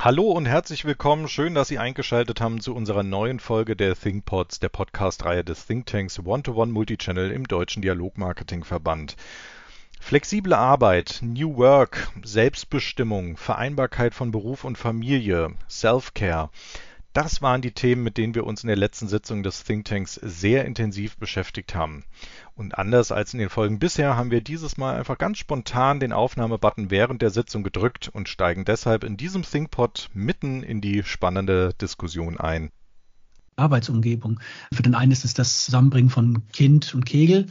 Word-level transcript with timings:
Hallo 0.00 0.30
und 0.30 0.46
herzlich 0.46 0.84
willkommen. 0.84 1.26
Schön, 1.26 1.56
dass 1.56 1.66
Sie 1.66 1.80
eingeschaltet 1.80 2.40
haben 2.40 2.60
zu 2.60 2.72
unserer 2.72 3.02
neuen 3.02 3.40
Folge 3.40 3.74
der 3.74 3.96
ThinkPods, 3.96 4.60
der 4.60 4.68
Podcast-Reihe 4.68 5.42
des 5.42 5.66
Thinktanks 5.66 6.20
One-to-One 6.24 6.70
Multichannel 6.70 7.32
im 7.32 7.48
Deutschen 7.48 7.82
Dialogmarketing-Verband. 7.82 9.16
Flexible 9.98 10.54
Arbeit, 10.54 11.18
New 11.22 11.56
Work, 11.56 12.12
Selbstbestimmung, 12.22 13.36
Vereinbarkeit 13.36 14.14
von 14.14 14.30
Beruf 14.30 14.62
und 14.62 14.78
Familie, 14.78 15.54
Self-Care. 15.68 16.50
Das 17.18 17.42
waren 17.42 17.62
die 17.62 17.72
Themen, 17.72 18.04
mit 18.04 18.16
denen 18.16 18.36
wir 18.36 18.46
uns 18.46 18.62
in 18.62 18.68
der 18.68 18.76
letzten 18.76 19.08
Sitzung 19.08 19.42
des 19.42 19.64
Thinktanks 19.64 20.20
sehr 20.22 20.64
intensiv 20.64 21.16
beschäftigt 21.16 21.74
haben. 21.74 22.04
Und 22.54 22.78
anders 22.78 23.10
als 23.10 23.32
in 23.32 23.40
den 23.40 23.48
Folgen 23.48 23.80
bisher 23.80 24.16
haben 24.16 24.30
wir 24.30 24.40
dieses 24.40 24.76
Mal 24.76 24.94
einfach 24.94 25.18
ganz 25.18 25.38
spontan 25.38 25.98
den 25.98 26.12
Aufnahmebutton 26.12 26.92
während 26.92 27.20
der 27.20 27.30
Sitzung 27.30 27.64
gedrückt 27.64 28.06
und 28.06 28.28
steigen 28.28 28.64
deshalb 28.64 29.02
in 29.02 29.16
diesem 29.16 29.42
ThinkPod 29.42 30.10
mitten 30.14 30.62
in 30.62 30.80
die 30.80 31.02
spannende 31.02 31.74
Diskussion 31.80 32.38
ein. 32.38 32.70
Arbeitsumgebung. 33.56 34.38
Für 34.72 34.84
den 34.84 34.94
einen 34.94 35.10
ist 35.10 35.24
es 35.24 35.34
das 35.34 35.64
Zusammenbringen 35.64 36.10
von 36.10 36.46
Kind 36.52 36.94
und 36.94 37.04
Kegel. 37.04 37.46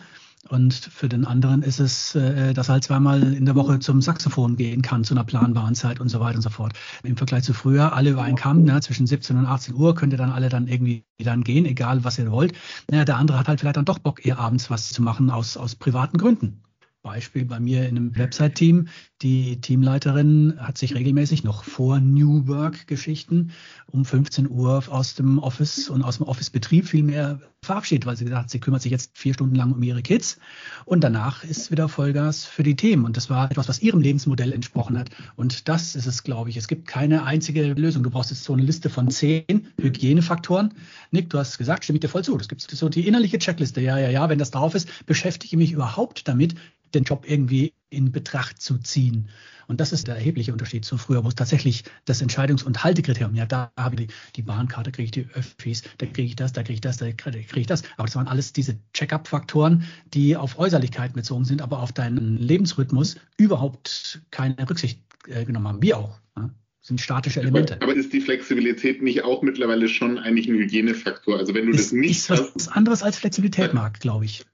Und 0.50 0.74
für 0.74 1.10
den 1.10 1.26
anderen 1.26 1.62
ist 1.62 1.80
es, 1.80 2.16
äh, 2.16 2.54
dass 2.54 2.70
er 2.70 2.74
halt 2.74 2.84
zweimal 2.84 3.34
in 3.34 3.46
der 3.46 3.56
Woche 3.56 3.80
zum 3.80 4.02
Saxophon 4.02 4.56
gehen 4.56 4.82
kann, 4.82 5.04
zu 5.04 5.14
einer 5.14 5.24
planbaren 5.24 5.76
Zeit 5.76 6.00
und 6.00 6.10
so 6.10 6.20
weiter 6.20 6.38
und 6.38 6.42
so 6.42 6.50
fort. 6.50 6.74
Im 7.04 7.18
Vergleich 7.18 7.44
zu 7.44 7.54
früher, 7.54 7.94
alle 7.94 8.12
über 8.12 8.24
einen 8.24 8.36
Kamm, 8.36 8.64
ne, 8.64 8.80
zwischen 8.82 9.08
17 9.08 9.38
und 9.38 9.46
18 9.46 9.76
Uhr 9.76 9.96
könnt 9.96 10.14
ihr 10.14 10.18
dann 10.18 10.32
alle 10.32 10.50
dann 10.50 10.68
irgendwie 10.68 11.06
dann 11.20 11.44
gehen, 11.44 11.66
egal 11.66 12.04
was 12.04 12.20
ihr 12.20 12.32
wollt. 12.32 12.54
Naja, 12.90 13.06
der 13.06 13.18
andere 13.18 13.40
hat 13.40 13.48
halt 13.48 13.60
vielleicht 13.60 13.78
dann 13.78 13.86
doch 13.86 14.00
Bock, 14.00 14.26
eher 14.26 14.40
abends 14.40 14.70
was 14.70 14.90
zu 14.90 15.02
machen 15.02 15.30
aus, 15.30 15.58
aus 15.58 15.76
privaten 15.76 16.18
Gründen. 16.18 16.64
Beispiel 17.08 17.46
bei 17.46 17.60
mir 17.60 17.88
in 17.88 17.96
einem 17.96 18.18
Website-Team. 18.18 18.90
Die 19.22 19.62
Teamleiterin 19.62 20.56
hat 20.60 20.78
sich 20.78 20.94
regelmäßig 20.94 21.44
noch 21.46 21.64
vor 21.64 22.00
New 22.02 22.48
Work-Geschichten 22.48 23.52
um 23.88 24.04
15 24.04 24.50
Uhr 24.50 24.84
aus 24.90 25.16
dem 25.16 25.40
Office 25.40 25.90
und 25.90 26.04
aus 26.04 26.18
dem 26.18 26.28
Office-Betrieb 26.28 26.86
vielmehr 26.86 27.40
verabschiedet, 27.64 28.06
weil 28.06 28.18
sie 28.18 28.26
gesagt 28.26 28.44
hat, 28.44 28.50
sie 28.50 28.60
kümmert 28.60 28.82
sich 28.82 28.92
jetzt 28.92 29.18
vier 29.18 29.34
Stunden 29.34 29.56
lang 29.56 29.72
um 29.72 29.82
ihre 29.82 30.02
Kids 30.02 30.38
und 30.86 31.04
danach 31.04 31.44
ist 31.44 31.72
wieder 31.72 31.90
Vollgas 31.90 32.46
für 32.46 32.64
die 32.64 32.76
Themen. 32.76 33.06
Und 33.06 33.18
das 33.18 33.30
war 33.30 33.50
etwas, 33.50 33.68
was 33.68 33.82
ihrem 33.82 34.02
Lebensmodell 34.02 34.54
entsprochen 34.54 34.98
hat. 34.98 35.10
Und 35.36 35.68
das 35.68 35.96
ist 35.96 36.06
es, 36.06 36.24
glaube 36.24 36.50
ich. 36.50 36.58
Es 36.58 36.68
gibt 36.68 36.88
keine 36.88 37.24
einzige 37.24 37.74
Lösung. 37.74 38.04
Du 38.04 38.10
brauchst 38.10 38.30
jetzt 38.30 38.44
so 38.44 38.54
eine 38.54 38.62
Liste 38.62 38.90
von 38.90 39.10
zehn 39.10 39.68
Hygienefaktoren. 39.80 40.74
Nick, 41.12 41.30
du 41.30 41.40
hast 41.40 41.58
gesagt, 41.58 41.86
stimme 41.86 41.98
ich 41.98 42.02
dir 42.02 42.10
voll 42.10 42.24
zu. 42.24 42.38
Das 42.38 42.48
gibt 42.48 42.62
so 42.62 42.90
die 42.90 43.08
innerliche 43.08 43.40
Checkliste. 43.40 43.82
Ja, 43.82 43.98
ja, 43.98 44.10
ja, 44.10 44.30
wenn 44.30 44.40
das 44.40 44.52
drauf 44.52 44.76
ist, 44.76 45.06
beschäftige 45.06 45.56
ich 45.56 45.58
mich 45.58 45.72
überhaupt 45.72 46.28
damit, 46.28 46.56
den 46.94 47.04
Job 47.04 47.26
irgendwie 47.28 47.74
in 47.90 48.12
Betracht 48.12 48.62
zu 48.62 48.78
ziehen. 48.80 49.30
Und 49.68 49.82
das 49.82 49.92
ist 49.92 50.08
der 50.08 50.16
erhebliche 50.16 50.54
Unterschied 50.54 50.86
zu 50.86 50.98
früher, 50.98 51.24
wo 51.24 51.28
es 51.28 51.36
tatsächlich 51.36 51.84
das 52.06 52.22
Entscheidungs- 52.22 52.64
und 52.64 52.84
Haltekriterium, 52.84 53.36
ja, 53.36 53.46
da 53.46 53.72
habe 53.78 53.96
ich 53.96 54.08
die, 54.08 54.14
die 54.38 54.42
Bahnkarte, 54.42 54.92
kriege 54.92 55.06
ich 55.06 55.12
die 55.12 55.28
Öffis, 55.34 55.84
da 55.98 56.06
kriege 56.06 56.24
ich 56.24 56.36
das, 56.36 56.54
da 56.54 56.64
kriege 56.64 56.76
ich 56.76 56.82
das, 56.82 56.98
da 56.98 57.12
kriege 57.12 57.60
ich 57.60 57.68
das. 57.68 57.84
Aber 57.98 58.06
das 58.06 58.16
waren 58.16 58.28
alles 58.28 58.54
diese 58.54 58.78
Check-up-Faktoren, 58.94 59.84
die 60.14 60.38
auf 60.38 60.58
Äußerlichkeiten 60.58 61.16
bezogen 61.16 61.44
sind, 61.44 61.62
aber 61.62 61.82
auf 61.82 61.92
deinen 61.92 62.38
Lebensrhythmus 62.38 63.18
überhaupt 63.38 64.22
keine 64.32 64.70
Rücksicht 64.70 65.02
äh, 65.28 65.44
genommen 65.44 65.68
haben. 65.68 65.82
Wir 65.82 65.98
auch. 65.98 66.20
Ja 66.38 66.50
sind 66.88 67.02
statische 67.02 67.42
Elemente. 67.42 67.76
Aber, 67.76 67.92
aber, 67.92 67.96
ist 67.96 68.14
die 68.14 68.22
Flexibilität 68.22 69.02
nicht 69.02 69.26
auch 69.26 69.42
mittlerweile 69.42 69.90
schon 69.90 70.18
eigentlich 70.18 70.48
ein 70.48 70.56
Hygienefaktor? 70.56 71.38
Also 71.38 71.54
wenn 71.54 71.66
du 71.66 71.74
ist, 71.74 71.88
das 71.88 71.92
nicht 71.92 72.12
ist 72.12 72.30
was 72.30 72.54
hast, 72.56 72.70
anderes 72.70 73.04
als 73.04 73.18
Flexibilität, 73.18 73.74
Marc, 73.74 74.00
glaube 74.00 74.24
ich. 74.24 74.46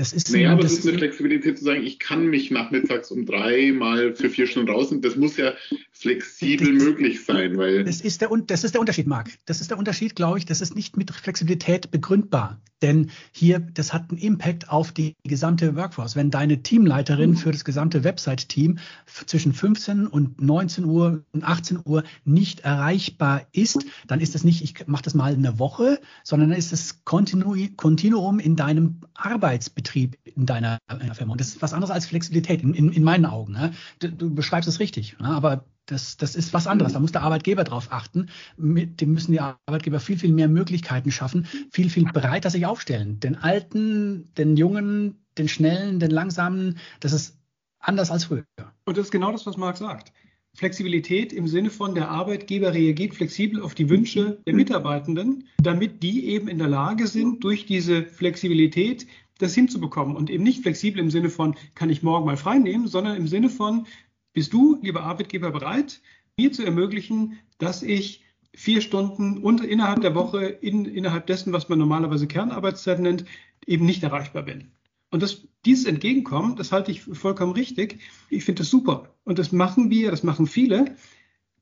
Das 0.00 0.12
ist 0.12 0.30
naja, 0.30 0.52
aber 0.52 0.62
es 0.62 0.78
ist 0.78 0.86
eine 0.86 0.96
Flexibilität 0.96 1.58
zu 1.58 1.64
sagen, 1.64 1.82
ich 1.82 1.98
kann 1.98 2.26
mich 2.26 2.52
nachmittags 2.52 3.10
um 3.10 3.26
drei 3.26 3.72
mal 3.72 4.14
für 4.14 4.30
vier 4.30 4.46
Stunden 4.46 4.70
raus 4.70 4.92
und 4.92 5.04
das 5.04 5.16
muss 5.16 5.36
ja 5.36 5.54
flexibel 5.90 6.72
das, 6.72 6.84
möglich 6.84 7.24
sein, 7.24 7.56
weil. 7.58 7.82
Das 7.82 8.00
ist, 8.00 8.20
der, 8.20 8.30
das 8.46 8.62
ist 8.62 8.74
der 8.74 8.80
Unterschied, 8.80 9.08
Marc. 9.08 9.30
Das 9.46 9.60
ist 9.60 9.72
der 9.72 9.76
Unterschied, 9.76 10.14
glaube 10.14 10.38
ich. 10.38 10.46
Das 10.46 10.60
ist 10.60 10.76
nicht 10.76 10.96
mit 10.96 11.10
Flexibilität 11.10 11.90
begründbar. 11.90 12.60
Denn 12.82 13.10
hier, 13.32 13.58
das 13.58 13.92
hat 13.92 14.10
einen 14.10 14.18
Impact 14.18 14.70
auf 14.70 14.92
die 14.92 15.16
gesamte 15.24 15.74
Workforce. 15.74 16.14
Wenn 16.14 16.30
deine 16.30 16.62
Teamleiterin 16.62 17.36
für 17.36 17.50
das 17.50 17.64
gesamte 17.64 18.04
Website-Team 18.04 18.78
zwischen 19.26 19.52
15 19.52 20.06
und 20.06 20.40
19 20.40 20.84
Uhr 20.84 21.24
und 21.32 21.44
18 21.44 21.80
Uhr 21.84 22.04
nicht 22.24 22.60
erreichbar 22.60 23.42
ist, 23.52 23.84
dann 24.06 24.20
ist 24.20 24.34
das 24.34 24.44
nicht, 24.44 24.62
ich 24.62 24.86
mache 24.86 25.02
das 25.02 25.14
mal 25.14 25.32
eine 25.32 25.58
Woche, 25.58 26.00
sondern 26.22 26.50
dann 26.50 26.58
ist 26.58 26.72
es 26.72 27.04
Kontinuum 27.04 28.38
in 28.38 28.54
deinem 28.54 29.00
Arbeitsbetrieb. 29.14 29.88
Betrieb 29.88 30.18
in 30.24 30.44
deiner, 30.44 30.78
in 31.00 31.14
Firma. 31.14 31.32
Und 31.32 31.40
das 31.40 31.48
ist 31.48 31.62
was 31.62 31.72
anderes 31.72 31.90
als 31.90 32.06
Flexibilität 32.06 32.62
in, 32.62 32.74
in, 32.74 32.92
in 32.92 33.02
meinen 33.02 33.24
Augen. 33.24 33.52
Ne? 33.52 33.72
Du, 34.00 34.10
du, 34.10 34.34
beschreibst 34.34 34.68
es 34.68 34.80
richtig, 34.80 35.18
ne? 35.18 35.28
aber 35.28 35.64
das, 35.90 36.16
das 36.16 36.34
ist 36.34 36.52
was 36.52 36.66
anderes. 36.66 36.92
Da 36.92 37.00
muss 37.00 37.12
der 37.12 37.22
Arbeitgeber 37.22 37.64
drauf 37.64 37.88
achten. 37.90 38.28
Mit 38.56 39.00
dem 39.00 39.12
müssen 39.12 39.32
die 39.32 39.40
Arbeitgeber 39.40 40.00
viel, 40.00 40.18
viel 40.18 40.32
mehr 40.32 40.48
Möglichkeiten 40.48 41.10
schaffen, 41.10 41.46
viel, 41.72 41.90
viel 41.90 42.04
breiter 42.04 42.50
sich 42.50 42.66
aufstellen. 42.66 43.20
Den 43.20 43.36
Alten, 43.36 44.32
den 44.36 44.56
Jungen, 44.56 45.24
den 45.38 45.48
Schnellen, 45.48 45.98
den 45.98 46.10
Langsamen, 46.10 46.78
das 47.00 47.12
ist 47.12 47.38
anders 47.80 48.10
als 48.10 48.24
früher. 48.24 48.44
Und 48.84 48.96
das 48.96 49.06
ist 49.06 49.12
genau 49.12 49.32
das, 49.32 49.46
was 49.46 49.56
Marc 49.56 49.78
sagt. 49.78 50.12
Flexibilität 50.54 51.32
im 51.32 51.46
Sinne 51.46 51.70
von 51.70 51.94
der 51.94 52.08
Arbeitgeber 52.08 52.74
reagiert 52.74 53.14
flexibel 53.14 53.62
auf 53.62 53.74
die 53.74 53.88
Wünsche 53.88 54.40
der 54.46 54.54
Mitarbeitenden, 54.54 55.44
damit 55.62 56.02
die 56.02 56.26
eben 56.26 56.48
in 56.48 56.58
der 56.58 56.68
Lage 56.68 57.06
sind, 57.06 57.44
durch 57.44 57.64
diese 57.64 58.04
Flexibilität 58.04 59.06
das 59.38 59.54
hinzubekommen 59.54 60.16
und 60.16 60.30
eben 60.30 60.42
nicht 60.42 60.62
flexibel 60.62 61.00
im 61.00 61.10
Sinne 61.10 61.30
von, 61.30 61.54
kann 61.76 61.90
ich 61.90 62.02
morgen 62.02 62.26
mal 62.26 62.36
frei 62.36 62.58
nehmen, 62.58 62.88
sondern 62.88 63.16
im 63.16 63.28
Sinne 63.28 63.50
von, 63.50 63.86
bist 64.32 64.52
du, 64.52 64.78
lieber 64.82 65.02
Arbeitgeber, 65.02 65.50
bereit, 65.50 66.00
mir 66.36 66.52
zu 66.52 66.64
ermöglichen, 66.64 67.38
dass 67.58 67.82
ich 67.82 68.24
vier 68.54 68.80
Stunden 68.80 69.38
und 69.38 69.64
innerhalb 69.64 70.00
der 70.00 70.14
Woche, 70.14 70.44
in, 70.44 70.84
innerhalb 70.84 71.26
dessen, 71.26 71.52
was 71.52 71.68
man 71.68 71.78
normalerweise 71.78 72.26
Kernarbeitszeit 72.26 73.00
nennt, 73.00 73.24
eben 73.66 73.86
nicht 73.86 74.02
erreichbar 74.02 74.42
bin. 74.42 74.72
Und 75.10 75.22
das, 75.22 75.46
dieses 75.64 75.86
Entgegenkommen, 75.86 76.56
das 76.56 76.72
halte 76.72 76.90
ich 76.90 77.02
vollkommen 77.02 77.52
richtig. 77.52 78.00
Ich 78.30 78.44
finde 78.44 78.60
das 78.60 78.70
super. 78.70 79.14
Und 79.24 79.38
das 79.38 79.52
machen 79.52 79.90
wir, 79.90 80.10
das 80.10 80.22
machen 80.22 80.46
viele. 80.46 80.96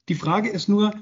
Die 0.09 0.15
Frage 0.15 0.49
ist 0.49 0.69
nur, 0.69 0.93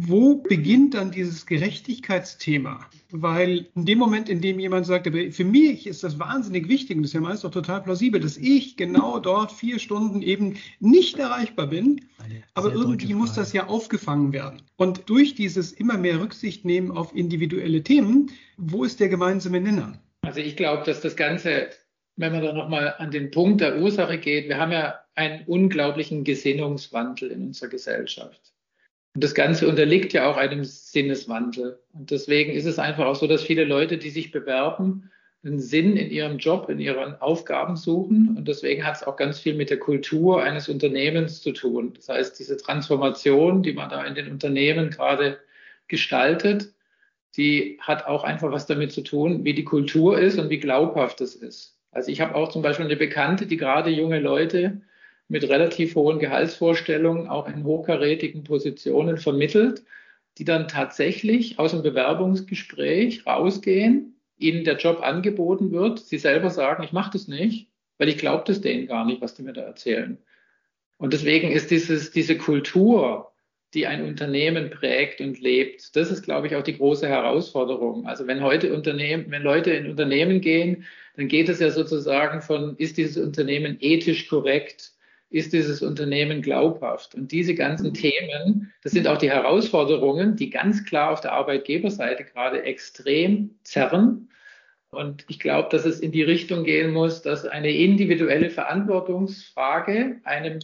wo 0.00 0.36
beginnt 0.36 0.94
dann 0.94 1.10
dieses 1.10 1.46
Gerechtigkeitsthema? 1.46 2.86
Weil 3.10 3.66
in 3.74 3.86
dem 3.86 3.98
Moment, 3.98 4.28
in 4.28 4.40
dem 4.40 4.58
jemand 4.58 4.86
sagt, 4.86 5.08
für 5.08 5.44
mich 5.44 5.86
ist 5.86 6.04
das 6.04 6.18
wahnsinnig 6.18 6.68
wichtig, 6.68 6.96
und 6.96 7.04
das 7.04 7.10
ist 7.10 7.14
ja 7.14 7.20
meist 7.20 7.44
auch 7.44 7.50
total 7.50 7.82
plausibel, 7.82 8.20
dass 8.20 8.36
ich 8.36 8.76
genau 8.76 9.18
dort 9.18 9.52
vier 9.52 9.78
Stunden 9.78 10.20
eben 10.20 10.56
nicht 10.80 11.18
erreichbar 11.18 11.68
bin, 11.68 12.00
aber 12.54 12.72
irgendwie 12.72 13.14
muss 13.14 13.34
das 13.34 13.52
ja 13.52 13.66
aufgefangen 13.66 14.32
werden. 14.32 14.62
Und 14.76 15.08
durch 15.08 15.34
dieses 15.34 15.72
immer 15.72 15.96
mehr 15.96 16.20
Rücksicht 16.20 16.64
nehmen 16.64 16.90
auf 16.90 17.14
individuelle 17.14 17.82
Themen, 17.82 18.30
wo 18.56 18.84
ist 18.84 19.00
der 19.00 19.08
gemeinsame 19.08 19.60
Nenner? 19.60 19.98
Also 20.22 20.40
ich 20.40 20.56
glaube, 20.56 20.84
dass 20.84 21.00
das 21.00 21.16
Ganze, 21.16 21.68
wenn 22.16 22.32
man 22.32 22.42
da 22.42 22.52
nochmal 22.52 22.94
an 22.98 23.10
den 23.10 23.30
Punkt 23.30 23.60
der 23.60 23.80
Ursache 23.80 24.18
geht, 24.18 24.48
wir 24.48 24.58
haben 24.58 24.72
ja 24.72 25.00
einen 25.14 25.44
unglaublichen 25.46 26.24
Gesinnungswandel 26.24 27.30
in 27.30 27.46
unserer 27.46 27.68
Gesellschaft. 27.68 28.53
Und 29.14 29.22
das 29.22 29.34
Ganze 29.34 29.68
unterliegt 29.68 30.12
ja 30.12 30.28
auch 30.28 30.36
einem 30.36 30.64
Sinneswandel. 30.64 31.78
Und 31.92 32.10
deswegen 32.10 32.52
ist 32.52 32.66
es 32.66 32.80
einfach 32.80 33.06
auch 33.06 33.14
so, 33.14 33.28
dass 33.28 33.42
viele 33.42 33.64
Leute, 33.64 33.96
die 33.96 34.10
sich 34.10 34.32
bewerben, 34.32 35.10
einen 35.44 35.60
Sinn 35.60 35.96
in 35.96 36.10
ihrem 36.10 36.38
Job, 36.38 36.68
in 36.68 36.80
ihren 36.80 37.20
Aufgaben 37.20 37.76
suchen. 37.76 38.34
Und 38.36 38.48
deswegen 38.48 38.84
hat 38.84 38.96
es 38.96 39.02
auch 39.04 39.16
ganz 39.16 39.38
viel 39.38 39.54
mit 39.54 39.70
der 39.70 39.78
Kultur 39.78 40.42
eines 40.42 40.68
Unternehmens 40.68 41.42
zu 41.42 41.52
tun. 41.52 41.92
Das 41.94 42.08
heißt, 42.08 42.38
diese 42.38 42.56
Transformation, 42.56 43.62
die 43.62 43.72
man 43.72 43.90
da 43.90 44.04
in 44.04 44.14
den 44.14 44.30
Unternehmen 44.30 44.90
gerade 44.90 45.38
gestaltet, 45.86 46.72
die 47.36 47.78
hat 47.80 48.06
auch 48.06 48.24
einfach 48.24 48.50
was 48.50 48.66
damit 48.66 48.92
zu 48.92 49.02
tun, 49.02 49.44
wie 49.44 49.54
die 49.54 49.64
Kultur 49.64 50.18
ist 50.18 50.38
und 50.38 50.50
wie 50.50 50.58
glaubhaft 50.58 51.20
es 51.20 51.34
ist. 51.34 51.78
Also 51.92 52.10
ich 52.10 52.20
habe 52.20 52.34
auch 52.34 52.48
zum 52.48 52.62
Beispiel 52.62 52.86
eine 52.86 52.96
Bekannte, 52.96 53.46
die 53.46 53.56
gerade 53.56 53.90
junge 53.90 54.18
Leute 54.18 54.80
mit 55.28 55.48
relativ 55.48 55.94
hohen 55.94 56.18
Gehaltsvorstellungen 56.18 57.28
auch 57.28 57.48
in 57.48 57.64
hochkarätigen 57.64 58.44
Positionen 58.44 59.16
vermittelt, 59.16 59.82
die 60.38 60.44
dann 60.44 60.68
tatsächlich 60.68 61.58
aus 61.58 61.70
dem 61.70 61.82
Bewerbungsgespräch 61.82 63.26
rausgehen, 63.26 64.20
ihnen 64.36 64.64
der 64.64 64.76
Job 64.76 65.00
angeboten 65.02 65.72
wird, 65.72 66.00
sie 66.00 66.18
selber 66.18 66.50
sagen, 66.50 66.82
ich 66.82 66.92
mache 66.92 67.12
das 67.12 67.28
nicht, 67.28 67.68
weil 67.98 68.08
ich 68.08 68.18
glaube 68.18 68.44
das 68.46 68.60
denen 68.60 68.86
gar 68.86 69.04
nicht, 69.04 69.20
was 69.20 69.34
die 69.34 69.42
mir 69.42 69.52
da 69.52 69.62
erzählen. 69.62 70.18
Und 70.98 71.12
deswegen 71.12 71.50
ist 71.50 71.70
dieses, 71.70 72.10
diese 72.10 72.36
Kultur, 72.36 73.32
die 73.74 73.86
ein 73.86 74.04
Unternehmen 74.04 74.70
prägt 74.70 75.20
und 75.20 75.40
lebt, 75.40 75.96
das 75.96 76.10
ist, 76.10 76.22
glaube 76.22 76.46
ich, 76.46 76.56
auch 76.56 76.62
die 76.62 76.76
große 76.76 77.08
Herausforderung. 77.08 78.06
Also 78.06 78.26
wenn 78.26 78.42
heute 78.42 78.72
Unternehmen, 78.72 79.26
wenn 79.30 79.42
Leute 79.42 79.72
in 79.72 79.90
Unternehmen 79.90 80.40
gehen, 80.40 80.84
dann 81.16 81.28
geht 81.28 81.48
es 81.48 81.60
ja 81.60 81.70
sozusagen 81.70 82.40
von, 82.40 82.76
ist 82.76 82.96
dieses 82.96 83.22
Unternehmen 83.22 83.76
ethisch 83.80 84.28
korrekt? 84.28 84.92
Ist 85.34 85.52
dieses 85.52 85.82
Unternehmen 85.82 86.42
glaubhaft? 86.42 87.16
Und 87.16 87.32
diese 87.32 87.56
ganzen 87.56 87.92
Themen, 87.92 88.72
das 88.84 88.92
sind 88.92 89.08
auch 89.08 89.18
die 89.18 89.30
Herausforderungen, 89.30 90.36
die 90.36 90.48
ganz 90.48 90.84
klar 90.84 91.10
auf 91.10 91.20
der 91.20 91.32
Arbeitgeberseite 91.32 92.22
gerade 92.22 92.62
extrem 92.62 93.58
zerren. 93.64 94.30
Und 94.90 95.24
ich 95.28 95.40
glaube, 95.40 95.70
dass 95.70 95.84
es 95.86 95.98
in 95.98 96.12
die 96.12 96.22
Richtung 96.22 96.62
gehen 96.62 96.92
muss, 96.92 97.20
dass 97.20 97.46
eine 97.46 97.72
individuelle 97.72 98.48
Verantwortungsfrage 98.48 100.20
einem 100.22 100.60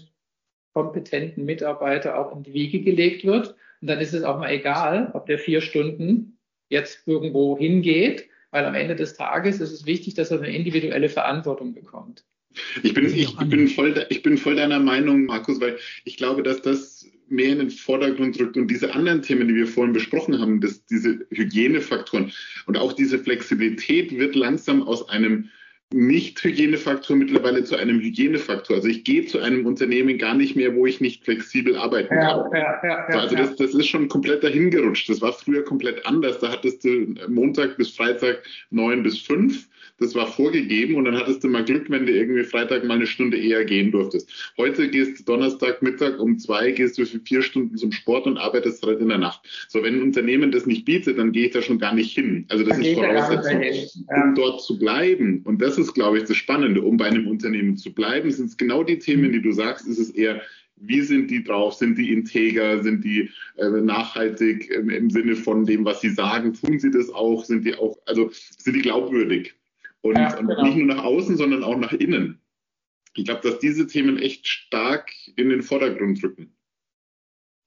kompetenten 0.72 1.44
Mitarbeiter 1.44 2.16
auch 2.16 2.36
in 2.36 2.44
die 2.44 2.54
Wiege 2.54 2.80
gelegt 2.82 3.24
wird. 3.24 3.56
Und 3.80 3.88
dann 3.88 3.98
ist 3.98 4.14
es 4.14 4.22
auch 4.22 4.38
mal 4.38 4.52
egal, 4.52 5.10
ob 5.14 5.26
der 5.26 5.40
vier 5.40 5.62
Stunden 5.62 6.38
jetzt 6.68 7.08
irgendwo 7.08 7.58
hingeht, 7.58 8.28
weil 8.52 8.64
am 8.64 8.76
Ende 8.76 8.94
des 8.94 9.14
Tages 9.14 9.60
ist 9.60 9.72
es 9.72 9.84
wichtig, 9.84 10.14
dass 10.14 10.30
er 10.30 10.38
eine 10.38 10.54
individuelle 10.54 11.08
Verantwortung 11.08 11.74
bekommt. 11.74 12.24
Ich 12.82 12.94
bin, 12.94 13.06
ich, 13.06 13.14
ich, 13.14 13.48
bin 13.48 13.68
voll, 13.68 14.06
ich 14.08 14.22
bin 14.22 14.36
voll 14.36 14.56
deiner 14.56 14.80
Meinung, 14.80 15.26
Markus, 15.26 15.60
weil 15.60 15.78
ich 16.04 16.16
glaube, 16.16 16.42
dass 16.42 16.62
das 16.62 17.06
mehr 17.28 17.52
in 17.52 17.58
den 17.58 17.70
Vordergrund 17.70 18.38
rückt 18.40 18.56
und 18.56 18.68
diese 18.68 18.92
anderen 18.94 19.22
Themen, 19.22 19.48
die 19.48 19.54
wir 19.54 19.66
vorhin 19.66 19.92
besprochen 19.92 20.38
haben, 20.40 20.60
dass 20.60 20.84
diese 20.86 21.26
Hygienefaktoren 21.30 22.32
und 22.66 22.76
auch 22.76 22.92
diese 22.92 23.18
Flexibilität 23.18 24.16
wird 24.18 24.34
langsam 24.34 24.82
aus 24.82 25.08
einem 25.08 25.48
nicht-Hygienefaktor 25.92 27.16
mittlerweile 27.16 27.64
zu 27.64 27.76
einem 27.76 28.00
Hygienefaktor. 28.00 28.76
Also 28.76 28.88
ich 28.88 29.02
gehe 29.02 29.26
zu 29.26 29.40
einem 29.40 29.66
Unternehmen 29.66 30.18
gar 30.18 30.34
nicht 30.34 30.54
mehr, 30.54 30.74
wo 30.74 30.86
ich 30.86 31.00
nicht 31.00 31.24
flexibel 31.24 31.76
arbeiten 31.76 32.14
ja, 32.14 32.20
kann. 32.20 32.52
Ja, 32.52 33.08
ja, 33.10 33.20
also 33.20 33.34
das, 33.34 33.56
das 33.56 33.74
ist 33.74 33.88
schon 33.88 34.08
komplett 34.08 34.44
dahingerutscht. 34.44 35.08
Das 35.08 35.20
war 35.20 35.32
früher 35.32 35.64
komplett 35.64 36.06
anders. 36.06 36.38
Da 36.38 36.52
hattest 36.52 36.84
du 36.84 37.14
Montag 37.28 37.76
bis 37.76 37.90
Freitag 37.90 38.44
neun 38.70 39.02
bis 39.02 39.18
fünf 39.18 39.68
das 40.00 40.14
war 40.14 40.26
vorgegeben 40.26 40.94
und 40.94 41.04
dann 41.04 41.16
hattest 41.16 41.44
du 41.44 41.48
mal 41.48 41.64
Glück, 41.64 41.90
wenn 41.90 42.06
du 42.06 42.12
irgendwie 42.12 42.42
Freitag 42.42 42.84
mal 42.84 42.94
eine 42.94 43.06
Stunde 43.06 43.36
eher 43.36 43.64
gehen 43.64 43.92
durftest. 43.92 44.52
Heute 44.56 44.88
gehst 44.88 45.20
du 45.20 45.24
Donnerstag 45.24 45.82
Mittag 45.82 46.18
um 46.18 46.38
zwei, 46.38 46.70
gehst 46.72 46.98
du 46.98 47.04
für 47.04 47.20
vier 47.20 47.42
Stunden 47.42 47.76
zum 47.76 47.92
Sport 47.92 48.26
und 48.26 48.38
arbeitest 48.38 48.82
halt 48.84 49.00
in 49.00 49.08
der 49.08 49.18
Nacht. 49.18 49.40
So, 49.68 49.82
wenn 49.82 49.96
ein 49.96 50.02
Unternehmen 50.02 50.50
das 50.50 50.66
nicht 50.66 50.86
bietet, 50.86 51.18
dann 51.18 51.32
gehe 51.32 51.46
ich 51.46 51.52
da 51.52 51.60
schon 51.60 51.78
gar 51.78 51.94
nicht 51.94 52.14
hin. 52.14 52.46
Also 52.48 52.64
das 52.64 52.78
dann 52.78 52.84
ist 52.84 52.94
Voraussetzung, 52.94 53.62
ja. 53.62 54.24
um 54.24 54.34
dort 54.34 54.62
zu 54.62 54.78
bleiben. 54.78 55.42
Und 55.44 55.60
das 55.60 55.76
ist, 55.78 55.92
glaube 55.92 56.18
ich, 56.18 56.24
das 56.24 56.36
Spannende. 56.36 56.80
Um 56.80 56.96
bei 56.96 57.06
einem 57.06 57.28
Unternehmen 57.28 57.76
zu 57.76 57.92
bleiben, 57.92 58.30
sind 58.30 58.46
es 58.46 58.56
genau 58.56 58.82
die 58.82 58.98
Themen, 58.98 59.32
die 59.32 59.42
du 59.42 59.52
sagst, 59.52 59.86
ist 59.86 59.98
es 59.98 60.10
eher 60.10 60.40
wie 60.82 61.02
sind 61.02 61.30
die 61.30 61.44
drauf? 61.44 61.74
Sind 61.74 61.98
die 61.98 62.10
integer? 62.10 62.82
Sind 62.82 63.04
die 63.04 63.30
äh, 63.56 63.68
nachhaltig 63.68 64.70
äh, 64.70 64.76
im 64.76 65.10
Sinne 65.10 65.36
von 65.36 65.66
dem, 65.66 65.84
was 65.84 66.00
sie 66.00 66.08
sagen? 66.08 66.54
Tun 66.54 66.78
sie 66.78 66.90
das 66.90 67.10
auch? 67.10 67.44
Sind 67.44 67.66
die 67.66 67.74
auch, 67.74 67.98
also 68.06 68.30
sind 68.56 68.74
die 68.76 68.80
glaubwürdig? 68.80 69.54
Und, 70.02 70.16
ja, 70.16 70.34
genau. 70.34 70.58
und 70.58 70.62
nicht 70.64 70.76
nur 70.76 70.86
nach 70.86 71.04
außen, 71.04 71.36
sondern 71.36 71.62
auch 71.62 71.76
nach 71.76 71.92
innen. 71.92 72.40
Ich 73.14 73.24
glaube, 73.24 73.40
dass 73.42 73.58
diese 73.58 73.86
Themen 73.86 74.18
echt 74.18 74.46
stark 74.46 75.10
in 75.36 75.48
den 75.48 75.62
Vordergrund 75.62 76.22
rücken. 76.22 76.56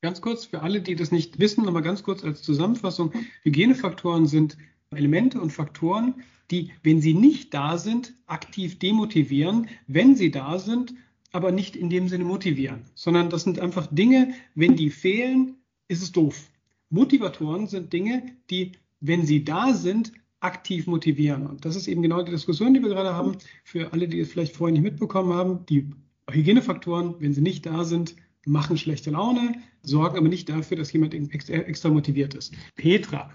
Ganz 0.01 0.21
kurz, 0.21 0.45
für 0.45 0.61
alle, 0.61 0.81
die 0.81 0.95
das 0.95 1.11
nicht 1.11 1.39
wissen, 1.39 1.67
aber 1.67 1.81
ganz 1.81 2.03
kurz 2.03 2.23
als 2.23 2.41
Zusammenfassung. 2.41 3.13
Hygienefaktoren 3.43 4.27
sind 4.27 4.57
Elemente 4.91 5.39
und 5.39 5.51
Faktoren, 5.51 6.15
die, 6.51 6.71
wenn 6.83 7.01
sie 7.01 7.13
nicht 7.13 7.53
da 7.53 7.77
sind, 7.77 8.13
aktiv 8.25 8.79
demotivieren, 8.79 9.67
wenn 9.87 10.15
sie 10.15 10.31
da 10.31 10.59
sind, 10.59 10.93
aber 11.31 11.51
nicht 11.51 11.75
in 11.75 11.89
dem 11.89 12.07
Sinne 12.07 12.25
motivieren, 12.25 12.83
sondern 12.95 13.29
das 13.29 13.43
sind 13.43 13.59
einfach 13.59 13.87
Dinge, 13.87 14.33
wenn 14.55 14.75
die 14.75 14.89
fehlen, 14.89 15.55
ist 15.87 16.03
es 16.03 16.11
doof. 16.11 16.49
Motivatoren 16.89 17.67
sind 17.67 17.91
Dinge, 17.91 18.35
die, 18.49 18.73
wenn 18.99 19.25
sie 19.25 19.43
da 19.43 19.73
sind, 19.73 20.11
aktiv 20.43 20.87
motivieren. 20.87 21.47
Und 21.47 21.65
das 21.65 21.75
ist 21.75 21.87
eben 21.87 22.01
genau 22.01 22.21
die 22.21 22.31
Diskussion, 22.31 22.73
die 22.73 22.81
wir 22.81 22.89
gerade 22.89 23.13
haben. 23.13 23.37
Für 23.63 23.93
alle, 23.93 24.07
die 24.07 24.19
es 24.19 24.31
vielleicht 24.31 24.55
vorher 24.55 24.73
nicht 24.73 24.83
mitbekommen 24.83 25.33
haben, 25.33 25.65
die 25.67 25.89
Hygienefaktoren, 26.29 27.15
wenn 27.19 27.33
sie 27.33 27.41
nicht 27.41 27.65
da 27.65 27.83
sind, 27.83 28.15
machen 28.45 28.77
schlechte 28.77 29.11
Laune, 29.11 29.53
sorgen 29.83 30.17
aber 30.17 30.27
nicht 30.27 30.49
dafür, 30.49 30.77
dass 30.77 30.91
jemand 30.91 31.13
extra 31.13 31.89
motiviert 31.89 32.33
ist. 32.33 32.53
Petra. 32.75 33.31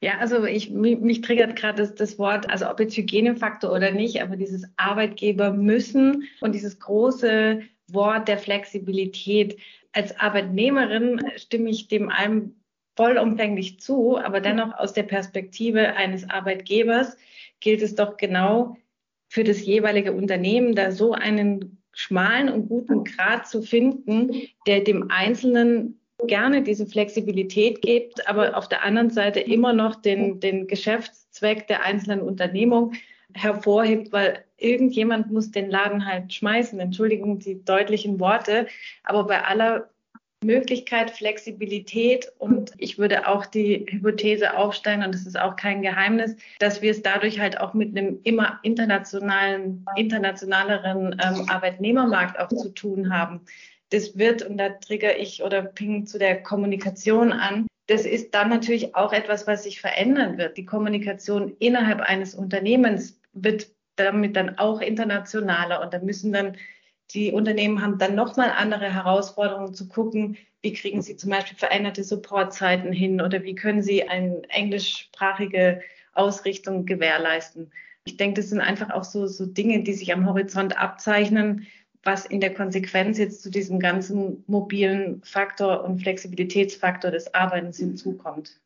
Ja, 0.00 0.18
also 0.18 0.44
ich, 0.44 0.70
mich, 0.70 1.00
mich 1.00 1.22
triggert 1.22 1.56
gerade 1.56 1.82
das, 1.82 1.94
das, 1.94 2.18
Wort, 2.18 2.48
also 2.48 2.68
ob 2.70 2.78
jetzt 2.78 2.96
Hygienefaktor 2.96 3.72
oder 3.72 3.90
nicht, 3.90 4.22
aber 4.22 4.36
dieses 4.36 4.64
Arbeitgeber 4.76 5.52
müssen 5.52 6.24
und 6.40 6.54
dieses 6.54 6.78
große 6.78 7.62
Wort 7.88 8.28
der 8.28 8.38
Flexibilität. 8.38 9.58
Als 9.92 10.16
Arbeitnehmerin 10.18 11.20
stimme 11.36 11.70
ich 11.70 11.88
dem 11.88 12.10
allem 12.10 12.54
vollumfänglich 12.98 13.78
zu, 13.78 14.18
aber 14.18 14.40
dennoch 14.40 14.76
aus 14.76 14.92
der 14.92 15.04
Perspektive 15.04 15.94
eines 15.94 16.28
Arbeitgebers 16.28 17.16
gilt 17.60 17.80
es 17.80 17.94
doch 17.94 18.16
genau 18.16 18.76
für 19.28 19.44
das 19.44 19.64
jeweilige 19.64 20.12
Unternehmen, 20.12 20.74
da 20.74 20.90
so 20.90 21.12
einen 21.12 21.80
schmalen 21.92 22.48
und 22.48 22.68
guten 22.68 23.04
Grad 23.04 23.46
zu 23.46 23.62
finden, 23.62 24.32
der 24.66 24.80
dem 24.80 25.12
Einzelnen 25.12 26.00
gerne 26.26 26.62
diese 26.62 26.86
Flexibilität 26.86 27.82
gibt, 27.82 28.26
aber 28.26 28.56
auf 28.56 28.68
der 28.68 28.82
anderen 28.82 29.10
Seite 29.10 29.38
immer 29.38 29.72
noch 29.72 29.94
den, 29.94 30.40
den 30.40 30.66
Geschäftszweck 30.66 31.68
der 31.68 31.84
einzelnen 31.84 32.20
Unternehmung 32.20 32.94
hervorhebt, 33.32 34.10
weil 34.10 34.44
irgendjemand 34.56 35.30
muss 35.30 35.52
den 35.52 35.70
Laden 35.70 36.04
halt 36.04 36.32
schmeißen. 36.32 36.80
Entschuldigung 36.80 37.38
die 37.38 37.64
deutlichen 37.64 38.18
Worte, 38.18 38.66
aber 39.04 39.24
bei 39.24 39.44
aller 39.44 39.88
Möglichkeit, 40.44 41.10
Flexibilität 41.10 42.32
und 42.38 42.72
ich 42.78 42.98
würde 42.98 43.26
auch 43.26 43.44
die 43.46 43.86
Hypothese 43.88 44.56
aufstellen, 44.56 45.02
und 45.02 45.12
das 45.12 45.26
ist 45.26 45.38
auch 45.38 45.56
kein 45.56 45.82
Geheimnis, 45.82 46.36
dass 46.60 46.80
wir 46.80 46.92
es 46.92 47.02
dadurch 47.02 47.40
halt 47.40 47.60
auch 47.60 47.74
mit 47.74 47.96
einem 47.96 48.20
immer 48.22 48.60
internationalen, 48.62 49.84
internationaleren 49.96 51.20
ähm, 51.24 51.48
Arbeitnehmermarkt 51.48 52.38
auch 52.38 52.48
zu 52.48 52.68
tun 52.68 53.12
haben. 53.12 53.40
Das 53.90 54.16
wird, 54.16 54.42
und 54.42 54.58
da 54.58 54.68
trigger 54.68 55.18
ich 55.18 55.42
oder 55.42 55.62
ping 55.62 56.06
zu 56.06 56.18
der 56.18 56.42
Kommunikation 56.42 57.32
an, 57.32 57.66
das 57.88 58.04
ist 58.04 58.34
dann 58.34 58.50
natürlich 58.50 58.94
auch 58.94 59.12
etwas, 59.12 59.46
was 59.46 59.64
sich 59.64 59.80
verändern 59.80 60.36
wird. 60.36 60.56
Die 60.56 60.66
Kommunikation 60.66 61.56
innerhalb 61.58 62.00
eines 62.00 62.34
Unternehmens 62.34 63.18
wird 63.32 63.68
damit 63.96 64.36
dann 64.36 64.58
auch 64.58 64.80
internationaler 64.80 65.80
und 65.82 65.92
da 65.92 65.98
müssen 65.98 66.32
dann 66.32 66.56
die 67.12 67.32
Unternehmen 67.32 67.82
haben 67.82 67.98
dann 67.98 68.14
nochmal 68.14 68.50
andere 68.50 68.92
Herausforderungen 68.92 69.74
zu 69.74 69.88
gucken, 69.88 70.36
wie 70.60 70.72
kriegen 70.72 71.02
sie 71.02 71.16
zum 71.16 71.30
Beispiel 71.30 71.56
veränderte 71.56 72.04
Supportzeiten 72.04 72.92
hin 72.92 73.20
oder 73.20 73.42
wie 73.44 73.54
können 73.54 73.82
sie 73.82 74.08
eine 74.08 74.42
englischsprachige 74.48 75.80
Ausrichtung 76.12 76.84
gewährleisten. 76.84 77.72
Ich 78.04 78.16
denke, 78.16 78.40
das 78.40 78.50
sind 78.50 78.60
einfach 78.60 78.90
auch 78.90 79.04
so, 79.04 79.26
so 79.26 79.46
Dinge, 79.46 79.82
die 79.82 79.92
sich 79.92 80.12
am 80.12 80.26
Horizont 80.26 80.76
abzeichnen, 80.76 81.66
was 82.02 82.26
in 82.26 82.40
der 82.40 82.54
Konsequenz 82.54 83.18
jetzt 83.18 83.42
zu 83.42 83.50
diesem 83.50 83.78
ganzen 83.78 84.44
mobilen 84.46 85.22
Faktor 85.24 85.84
und 85.84 86.00
Flexibilitätsfaktor 86.00 87.10
des 87.10 87.34
Arbeitens 87.34 87.78
hinzukommt. 87.78 88.60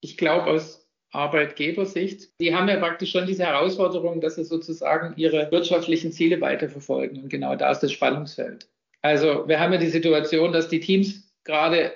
Ich 0.00 0.16
glaube, 0.16 0.50
aus 0.50 0.81
Arbeitgebersicht. 1.12 2.40
Die 2.40 2.54
haben 2.54 2.68
ja 2.68 2.76
praktisch 2.76 3.12
schon 3.12 3.26
diese 3.26 3.44
Herausforderung, 3.44 4.20
dass 4.20 4.36
sie 4.36 4.44
sozusagen 4.44 5.14
ihre 5.16 5.50
wirtschaftlichen 5.52 6.10
Ziele 6.10 6.40
weiterverfolgen. 6.40 7.22
Und 7.22 7.28
genau 7.28 7.54
da 7.54 7.70
ist 7.70 7.80
das 7.80 7.92
Spannungsfeld. 7.92 8.68
Also 9.02 9.46
wir 9.46 9.60
haben 9.60 9.72
ja 9.72 9.78
die 9.78 9.88
Situation, 9.88 10.52
dass 10.52 10.68
die 10.68 10.80
Teams 10.80 11.32
gerade, 11.44 11.92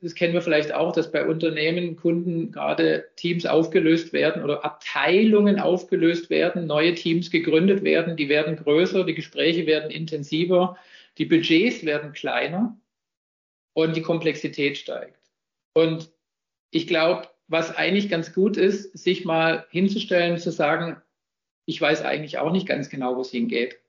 das 0.00 0.14
kennen 0.14 0.32
wir 0.32 0.40
vielleicht 0.40 0.72
auch, 0.72 0.92
dass 0.92 1.12
bei 1.12 1.26
Unternehmen, 1.26 1.96
Kunden 1.96 2.52
gerade 2.52 3.04
Teams 3.16 3.44
aufgelöst 3.44 4.12
werden 4.12 4.42
oder 4.42 4.64
Abteilungen 4.64 5.60
aufgelöst 5.60 6.30
werden, 6.30 6.66
neue 6.66 6.94
Teams 6.94 7.30
gegründet 7.30 7.84
werden, 7.84 8.16
die 8.16 8.28
werden 8.28 8.56
größer, 8.56 9.04
die 9.04 9.14
Gespräche 9.14 9.66
werden 9.66 9.90
intensiver, 9.90 10.76
die 11.18 11.26
Budgets 11.26 11.84
werden 11.84 12.12
kleiner 12.12 12.78
und 13.74 13.96
die 13.96 14.02
Komplexität 14.02 14.78
steigt. 14.78 15.18
Und 15.74 16.10
ich 16.70 16.86
glaube, 16.86 17.28
was 17.48 17.74
eigentlich 17.74 18.08
ganz 18.08 18.32
gut 18.32 18.56
ist, 18.56 18.96
sich 18.96 19.24
mal 19.24 19.66
hinzustellen, 19.70 20.38
zu 20.38 20.50
sagen, 20.50 21.00
ich 21.66 21.80
weiß 21.80 22.02
eigentlich 22.02 22.38
auch 22.38 22.52
nicht 22.52 22.66
ganz 22.66 22.88
genau, 22.88 23.16
wo 23.16 23.20
es 23.20 23.30
hingeht. 23.30 23.80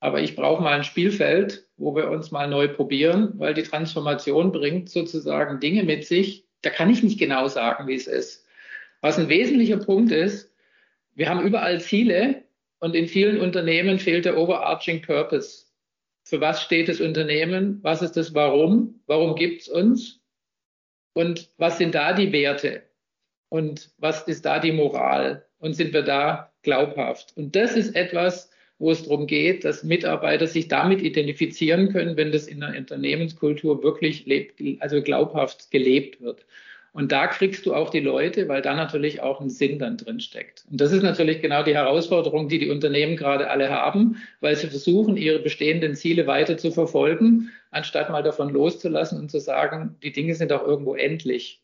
Aber 0.00 0.20
ich 0.20 0.36
brauche 0.36 0.62
mal 0.62 0.74
ein 0.74 0.84
Spielfeld, 0.84 1.66
wo 1.76 1.94
wir 1.96 2.10
uns 2.10 2.30
mal 2.30 2.48
neu 2.48 2.68
probieren, 2.68 3.32
weil 3.38 3.54
die 3.54 3.62
Transformation 3.62 4.52
bringt 4.52 4.90
sozusagen 4.90 5.58
Dinge 5.60 5.84
mit 5.84 6.04
sich. 6.04 6.46
Da 6.62 6.70
kann 6.70 6.90
ich 6.90 7.02
nicht 7.02 7.18
genau 7.18 7.48
sagen, 7.48 7.86
wie 7.86 7.94
es 7.94 8.06
ist. 8.06 8.46
Was 9.00 9.18
ein 9.18 9.28
wesentlicher 9.28 9.78
Punkt 9.78 10.12
ist, 10.12 10.52
wir 11.14 11.28
haben 11.28 11.46
überall 11.46 11.80
Ziele 11.80 12.42
und 12.78 12.94
in 12.94 13.08
vielen 13.08 13.40
Unternehmen 13.40 13.98
fehlt 13.98 14.26
der 14.26 14.36
overarching 14.36 15.02
Purpose. 15.02 15.66
Für 16.24 16.40
was 16.40 16.62
steht 16.62 16.88
das 16.88 17.00
Unternehmen? 17.00 17.78
Was 17.82 18.02
ist 18.02 18.16
das 18.16 18.34
Warum? 18.34 19.00
Warum 19.06 19.34
gibt 19.34 19.62
es 19.62 19.68
uns? 19.68 20.20
Und 21.16 21.48
was 21.56 21.78
sind 21.78 21.94
da 21.94 22.12
die 22.12 22.30
Werte? 22.30 22.82
Und 23.48 23.90
was 23.96 24.28
ist 24.28 24.44
da 24.44 24.58
die 24.58 24.72
Moral? 24.72 25.46
Und 25.58 25.72
sind 25.72 25.94
wir 25.94 26.02
da 26.02 26.52
glaubhaft? 26.60 27.32
Und 27.36 27.56
das 27.56 27.74
ist 27.74 27.96
etwas, 27.96 28.50
wo 28.78 28.90
es 28.90 29.04
darum 29.04 29.26
geht, 29.26 29.64
dass 29.64 29.82
Mitarbeiter 29.82 30.46
sich 30.46 30.68
damit 30.68 31.00
identifizieren 31.00 31.90
können, 31.90 32.18
wenn 32.18 32.32
das 32.32 32.46
in 32.46 32.60
der 32.60 32.76
Unternehmenskultur 32.76 33.82
wirklich 33.82 34.26
lebt, 34.26 34.60
also 34.82 35.00
glaubhaft 35.00 35.70
gelebt 35.70 36.20
wird. 36.20 36.44
Und 36.96 37.12
da 37.12 37.26
kriegst 37.26 37.66
du 37.66 37.74
auch 37.74 37.90
die 37.90 38.00
Leute, 38.00 38.48
weil 38.48 38.62
da 38.62 38.74
natürlich 38.74 39.20
auch 39.20 39.42
ein 39.42 39.50
Sinn 39.50 39.78
dann 39.78 39.98
drin 39.98 40.18
steckt. 40.18 40.64
Und 40.70 40.80
das 40.80 40.92
ist 40.92 41.02
natürlich 41.02 41.42
genau 41.42 41.62
die 41.62 41.74
Herausforderung, 41.74 42.48
die 42.48 42.58
die 42.58 42.70
Unternehmen 42.70 43.18
gerade 43.18 43.50
alle 43.50 43.68
haben, 43.68 44.16
weil 44.40 44.56
sie 44.56 44.68
versuchen, 44.68 45.18
ihre 45.18 45.40
bestehenden 45.40 45.94
Ziele 45.94 46.26
weiter 46.26 46.56
zu 46.56 46.70
verfolgen, 46.70 47.50
anstatt 47.70 48.08
mal 48.08 48.22
davon 48.22 48.48
loszulassen 48.48 49.20
und 49.20 49.30
zu 49.30 49.40
sagen, 49.40 49.96
die 50.02 50.10
Dinge 50.10 50.34
sind 50.34 50.54
auch 50.54 50.66
irgendwo 50.66 50.94
endlich. 50.94 51.60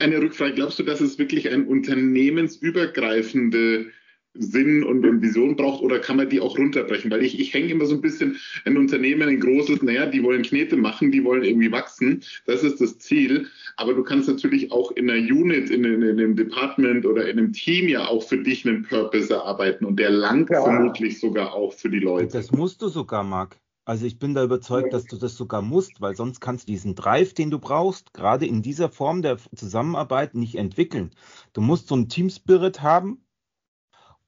Eine 0.00 0.20
Rückfrage. 0.20 0.54
Glaubst 0.54 0.80
du, 0.80 0.82
dass 0.82 1.00
es 1.00 1.20
wirklich 1.20 1.48
eine 1.48 1.62
unternehmensübergreifende 1.62 3.92
Sinn 4.34 4.82
und, 4.82 5.04
und, 5.04 5.20
Vision 5.20 5.56
braucht 5.56 5.82
oder 5.82 5.98
kann 5.98 6.16
man 6.16 6.28
die 6.28 6.40
auch 6.40 6.56
runterbrechen? 6.58 7.10
Weil 7.10 7.22
ich, 7.22 7.38
ich 7.38 7.52
hänge 7.52 7.68
immer 7.68 7.84
so 7.84 7.94
ein 7.94 8.00
bisschen 8.00 8.36
in 8.64 8.76
Unternehmen, 8.78 9.28
ein 9.28 9.40
großes, 9.40 9.82
naja, 9.82 10.06
die 10.06 10.22
wollen 10.22 10.42
Knete 10.42 10.76
machen, 10.76 11.12
die 11.12 11.22
wollen 11.22 11.44
irgendwie 11.44 11.70
wachsen. 11.70 12.22
Das 12.46 12.62
ist 12.62 12.80
das 12.80 12.98
Ziel. 12.98 13.48
Aber 13.76 13.94
du 13.94 14.02
kannst 14.02 14.28
natürlich 14.28 14.72
auch 14.72 14.90
in 14.92 15.10
einer 15.10 15.20
Unit, 15.20 15.70
in, 15.70 15.84
in, 15.84 16.02
in 16.02 16.18
einem 16.18 16.36
Department 16.36 17.04
oder 17.04 17.28
in 17.28 17.38
einem 17.38 17.52
Team 17.52 17.88
ja 17.88 18.06
auch 18.06 18.22
für 18.22 18.38
dich 18.38 18.66
einen 18.66 18.84
Purpose 18.84 19.32
erarbeiten 19.32 19.84
und 19.84 19.96
der 19.96 20.10
langt 20.10 20.50
ja. 20.50 20.62
vermutlich 20.62 21.20
sogar 21.20 21.54
auch 21.54 21.72
für 21.72 21.90
die 21.90 22.00
Leute. 22.00 22.28
Das 22.32 22.52
musst 22.52 22.80
du 22.82 22.88
sogar, 22.88 23.24
Marc. 23.24 23.58
Also 23.84 24.06
ich 24.06 24.18
bin 24.18 24.32
da 24.32 24.44
überzeugt, 24.44 24.92
dass 24.92 25.04
du 25.04 25.16
das 25.16 25.34
sogar 25.34 25.60
musst, 25.60 26.00
weil 26.00 26.14
sonst 26.14 26.40
kannst 26.40 26.68
du 26.68 26.72
diesen 26.72 26.94
Drive, 26.94 27.34
den 27.34 27.50
du 27.50 27.58
brauchst, 27.58 28.14
gerade 28.14 28.46
in 28.46 28.62
dieser 28.62 28.88
Form 28.88 29.22
der 29.22 29.38
Zusammenarbeit 29.56 30.34
nicht 30.34 30.54
entwickeln. 30.54 31.10
Du 31.52 31.60
musst 31.60 31.88
so 31.88 31.96
einen 31.96 32.08
Team-Spirit 32.08 32.80
haben, 32.80 33.24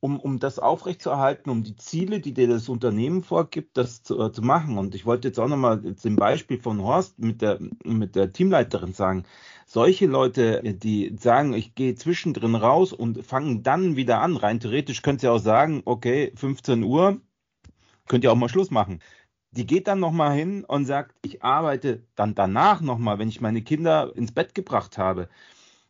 um, 0.04 0.20
um 0.20 0.38
das 0.38 0.58
aufrechtzuerhalten, 0.58 1.49
um 1.49 1.62
die 1.62 1.76
Ziele, 1.76 2.20
die 2.20 2.34
dir 2.34 2.46
das 2.46 2.68
Unternehmen 2.68 3.23
vorgibt, 3.23 3.78
das 3.78 4.02
zu, 4.02 4.20
äh, 4.20 4.32
zu 4.32 4.42
machen. 4.42 4.76
Und 4.76 4.94
ich 4.94 5.06
wollte 5.06 5.28
jetzt 5.28 5.40
auch 5.40 5.49
nochmal 5.49 5.96
zum 5.96 6.16
Beispiel 6.16 6.58
von 6.58 6.82
Horst 6.82 7.18
mit 7.18 7.40
der, 7.40 7.58
mit 7.87 8.14
der 8.14 8.30
Teamleiterin 8.30 8.92
sagen, 8.92 9.25
solche 9.64 10.04
Leute, 10.04 10.61
die 10.62 11.16
sagen, 11.18 11.54
ich 11.54 11.75
gehe 11.75 11.94
zwischendrin 11.94 12.54
raus 12.54 12.92
und 12.92 13.25
fangen 13.25 13.62
dann 13.62 13.96
wieder 13.96 14.20
an, 14.20 14.37
rein 14.37 14.61
theoretisch 14.61 15.00
könnt 15.00 15.23
ihr 15.23 15.32
auch 15.32 15.38
sagen, 15.38 15.80
okay, 15.87 16.32
15 16.37 16.82
Uhr, 16.82 17.23
könnt 18.06 18.25
ihr 18.25 18.32
auch 18.32 18.37
mal 18.37 18.50
Schluss 18.50 18.70
machen. 18.70 19.00
Die 19.52 19.66
geht 19.66 19.88
dann 19.88 20.00
nochmal 20.00 20.37
hin 20.37 20.64
und 20.64 20.84
sagt, 20.84 21.16
ich 21.23 21.42
arbeite 21.42 22.02
dann 22.14 22.34
danach 22.34 22.82
nochmal, 22.82 23.18
wenn 23.18 23.30
ich 23.30 23.40
meine 23.40 23.62
Kinder 23.62 24.12
ins 24.14 24.32
Bett 24.32 24.54
gebracht 24.54 24.99
habe. 24.99 25.30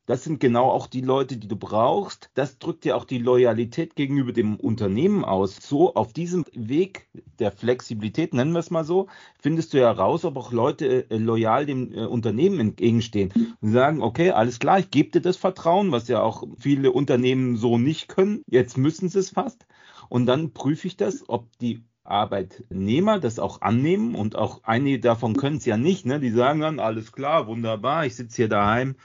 Das 0.06 0.22
sind 0.22 0.38
genau 0.38 0.70
auch 0.70 0.86
die 0.86 1.00
Leute, 1.00 1.38
die 1.38 1.48
du 1.48 1.56
brauchst. 1.56 2.30
Das 2.34 2.58
drückt 2.58 2.84
ja 2.84 2.94
auch 2.94 3.06
die 3.06 3.18
Loyalität 3.18 3.96
gegenüber 3.96 4.32
dem 4.32 4.56
Unternehmen 4.56 5.24
aus. 5.24 5.56
So 5.56 5.94
auf 5.94 6.12
diesem 6.12 6.44
Weg 6.52 7.08
der 7.38 7.50
Flexibilität, 7.50 8.34
nennen 8.34 8.52
wir 8.52 8.58
es 8.58 8.70
mal 8.70 8.84
so, 8.84 9.06
findest 9.38 9.72
du 9.72 9.78
ja 9.78 9.90
raus, 9.90 10.24
ob 10.26 10.36
auch 10.36 10.52
Leute 10.52 11.10
äh, 11.10 11.16
loyal 11.16 11.64
dem 11.64 11.92
äh, 11.92 12.04
Unternehmen 12.04 12.60
entgegenstehen 12.60 13.32
und 13.60 13.72
sagen, 13.72 14.02
okay, 14.02 14.30
alles 14.30 14.58
klar, 14.58 14.78
ich 14.78 14.90
gebe 14.90 15.10
dir 15.10 15.22
das 15.22 15.38
Vertrauen, 15.38 15.90
was 15.90 16.08
ja 16.08 16.22
auch 16.22 16.44
viele 16.58 16.92
Unternehmen 16.92 17.56
so 17.56 17.78
nicht 17.78 18.08
können. 18.08 18.42
Jetzt 18.46 18.76
müssen 18.76 19.08
sie 19.08 19.20
es 19.20 19.30
fast. 19.30 19.66
Und 20.10 20.26
dann 20.26 20.52
prüfe 20.52 20.86
ich 20.86 20.98
das, 20.98 21.24
ob 21.28 21.46
die 21.58 21.82
Arbeitnehmer 22.04 23.18
das 23.18 23.38
auch 23.38 23.62
annehmen 23.62 24.14
und 24.14 24.36
auch 24.36 24.60
einige 24.64 25.00
davon 25.00 25.34
können 25.34 25.56
es 25.56 25.64
ja 25.64 25.78
nicht. 25.78 26.04
Ne? 26.04 26.20
Die 26.20 26.30
sagen 26.30 26.60
dann, 26.60 26.78
alles 26.78 27.12
klar, 27.12 27.46
wunderbar, 27.46 28.04
ich 28.04 28.14
sitze 28.14 28.36
hier 28.36 28.48
daheim 28.50 28.96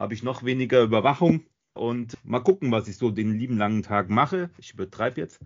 habe 0.00 0.14
ich 0.14 0.24
noch 0.24 0.42
weniger 0.42 0.82
Überwachung 0.82 1.44
und 1.74 2.16
mal 2.24 2.40
gucken, 2.40 2.72
was 2.72 2.88
ich 2.88 2.96
so 2.96 3.10
den 3.10 3.38
lieben 3.38 3.58
langen 3.58 3.82
Tag 3.82 4.08
mache. 4.08 4.48
Ich 4.56 4.72
übertreibe 4.72 5.20
jetzt. 5.20 5.40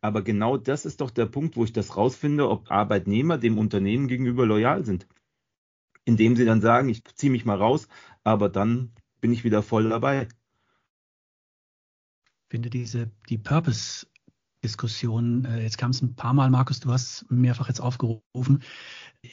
Aber 0.00 0.22
genau 0.22 0.56
das 0.56 0.86
ist 0.86 1.00
doch 1.00 1.10
der 1.10 1.26
Punkt, 1.26 1.56
wo 1.56 1.64
ich 1.64 1.72
das 1.72 1.96
rausfinde, 1.96 2.48
ob 2.48 2.70
Arbeitnehmer 2.70 3.36
dem 3.36 3.58
Unternehmen 3.58 4.06
gegenüber 4.06 4.46
loyal 4.46 4.84
sind. 4.84 5.08
Indem 6.04 6.36
sie 6.36 6.44
dann 6.44 6.60
sagen, 6.60 6.88
ich 6.88 7.02
ziehe 7.16 7.32
mich 7.32 7.44
mal 7.44 7.58
raus, 7.58 7.88
aber 8.22 8.48
dann 8.48 8.92
bin 9.20 9.32
ich 9.32 9.42
wieder 9.42 9.64
voll 9.64 9.88
dabei. 9.88 10.28
Ich 12.22 12.50
finde 12.50 12.70
diese, 12.70 13.10
die 13.28 13.38
Purpose-Diskussion, 13.38 15.46
äh, 15.46 15.64
jetzt 15.64 15.78
kam 15.78 15.90
es 15.90 16.00
ein 16.00 16.14
paar 16.14 16.32
Mal, 16.32 16.48
Markus, 16.48 16.78
du 16.78 16.92
hast 16.92 17.28
mehrfach 17.28 17.66
jetzt 17.66 17.80
aufgerufen, 17.80 18.62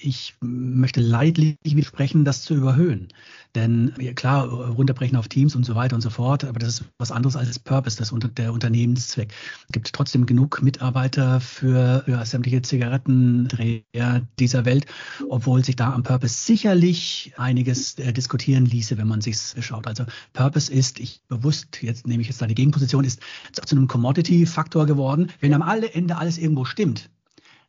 ich 0.01 0.35
möchte 0.41 1.01
leidlich 1.01 1.57
widersprechen, 1.63 2.25
das 2.25 2.41
zu 2.43 2.55
überhöhen. 2.55 3.09
Denn 3.55 3.93
klar, 4.15 4.47
runterbrechen 4.47 5.15
auf 5.15 5.27
Teams 5.27 5.55
und 5.55 5.63
so 5.63 5.75
weiter 5.75 5.95
und 5.95 6.01
so 6.01 6.09
fort, 6.09 6.43
aber 6.43 6.57
das 6.57 6.79
ist 6.79 6.85
was 6.97 7.11
anderes 7.11 7.35
als 7.35 7.59
Purpose, 7.59 7.97
das 7.97 8.11
unter, 8.11 8.27
der 8.27 8.51
Unternehmenszweck. 8.51 9.31
Es 9.67 9.71
gibt 9.71 9.93
trotzdem 9.93 10.25
genug 10.25 10.63
Mitarbeiter 10.63 11.39
für, 11.39 12.03
für 12.05 12.25
sämtliche 12.25 12.63
Zigarettendreher 12.63 14.27
dieser 14.39 14.65
Welt, 14.65 14.87
obwohl 15.29 15.63
sich 15.63 15.75
da 15.75 15.93
am 15.93 16.03
Purpose 16.03 16.33
sicherlich 16.33 17.33
einiges 17.37 17.99
äh, 17.99 18.11
diskutieren 18.11 18.65
ließe, 18.65 18.97
wenn 18.97 19.07
man 19.07 19.21
sich's 19.21 19.55
schaut. 19.59 19.85
Also 19.85 20.05
Purpose 20.33 20.73
ist, 20.73 20.99
ich 20.99 21.21
bewusst, 21.27 21.81
jetzt 21.81 22.07
nehme 22.07 22.21
ich 22.21 22.27
jetzt 22.27 22.41
da 22.41 22.47
die 22.47 22.55
Gegenposition, 22.55 23.03
ist 23.03 23.21
zu 23.51 23.75
einem 23.75 23.87
Commodity-Faktor 23.87 24.87
geworden. 24.87 25.31
Wenn 25.39 25.53
am 25.53 25.61
Ende 25.61 26.17
alles 26.17 26.37
irgendwo 26.37 26.65
stimmt, 26.65 27.09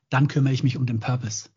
dann 0.08 0.28
kümmere 0.28 0.54
ich 0.54 0.62
mich 0.62 0.76
um 0.76 0.86
den 0.86 1.00
Purpose. 1.00 1.48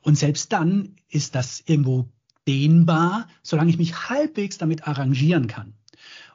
Und 0.00 0.16
selbst 0.16 0.52
dann 0.52 0.96
ist 1.08 1.34
das 1.34 1.62
irgendwo 1.66 2.08
dehnbar, 2.46 3.28
solange 3.42 3.70
ich 3.70 3.78
mich 3.78 4.08
halbwegs 4.08 4.58
damit 4.58 4.86
arrangieren 4.86 5.46
kann. 5.46 5.74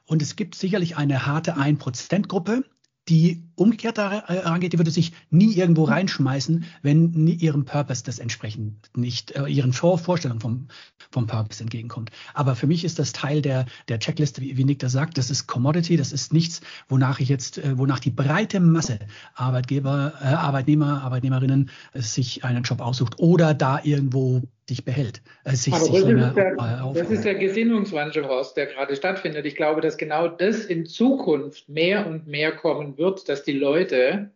Und 0.05 0.21
es 0.21 0.35
gibt 0.35 0.55
sicherlich 0.55 0.97
eine 0.97 1.25
harte 1.25 1.55
1%-Gruppe, 1.57 2.65
die 3.07 3.43
umgekehrt 3.61 3.97
daran 3.97 4.59
geht, 4.59 4.73
die 4.73 4.77
würde 4.77 4.91
sich 4.91 5.13
nie 5.29 5.53
irgendwo 5.53 5.83
reinschmeißen, 5.83 6.65
wenn 6.81 7.27
ihrem 7.27 7.65
Purpose 7.65 8.03
das 8.03 8.19
entsprechend 8.19 8.89
nicht, 8.95 9.31
äh, 9.31 9.47
ihren 9.47 9.73
Vorstellungen 9.73 10.41
vom, 10.41 10.67
vom 11.11 11.27
Purpose 11.27 11.61
entgegenkommt. 11.61 12.11
Aber 12.33 12.55
für 12.55 12.67
mich 12.67 12.83
ist 12.83 12.99
das 12.99 13.13
Teil 13.13 13.41
der, 13.41 13.65
der 13.87 13.99
Checkliste, 13.99 14.41
wie, 14.41 14.57
wie 14.57 14.65
Nick 14.65 14.79
das 14.79 14.91
sagt, 14.91 15.17
das 15.17 15.29
ist 15.29 15.47
Commodity, 15.47 15.97
das 15.97 16.11
ist 16.11 16.33
nichts, 16.33 16.61
wonach 16.87 17.19
ich 17.19 17.29
jetzt, 17.29 17.57
äh, 17.57 17.77
wonach 17.77 17.99
die 17.99 18.11
breite 18.11 18.59
Masse 18.59 18.99
Arbeitgeber, 19.35 20.13
äh, 20.21 20.25
Arbeitnehmer, 20.25 21.01
Arbeitnehmerinnen 21.03 21.69
äh, 21.93 22.01
sich 22.01 22.43
einen 22.43 22.63
Job 22.63 22.81
aussucht 22.81 23.19
oder 23.19 23.53
da 23.53 23.79
irgendwo 23.83 24.41
dich 24.71 24.85
behält. 24.85 25.21
Äh, 25.43 25.55
sich, 25.55 25.73
Aber 25.73 25.83
sich 25.83 25.93
das, 25.93 26.03
ist 26.03 26.35
der, 26.35 26.93
das 26.93 27.09
ist 27.09 27.25
der 27.25 27.35
Gesinnungswandel, 27.35 28.27
Horst, 28.27 28.57
der 28.57 28.67
gerade 28.67 28.95
stattfindet. 28.95 29.45
Ich 29.45 29.55
glaube, 29.55 29.81
dass 29.81 29.97
genau 29.97 30.27
das 30.27 30.65
in 30.65 30.85
Zukunft 30.85 31.69
mehr 31.69 32.07
und 32.07 32.27
mehr 32.27 32.51
kommen 32.53 32.97
wird, 32.97 33.29
dass 33.29 33.43
die 33.43 33.50
Leute 33.53 34.31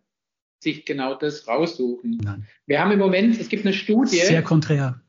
sich 0.60 0.86
genau 0.86 1.16
das 1.16 1.48
raussuchen. 1.48 2.18
Nein. 2.24 2.48
Wir 2.66 2.80
haben 2.80 2.92
im 2.92 3.00
Moment, 3.00 3.40
es 3.40 3.50
gibt 3.50 3.66
eine 3.66 3.74
Studie. 3.74 4.18
Sehr 4.18 4.42
konträr. 4.42 5.00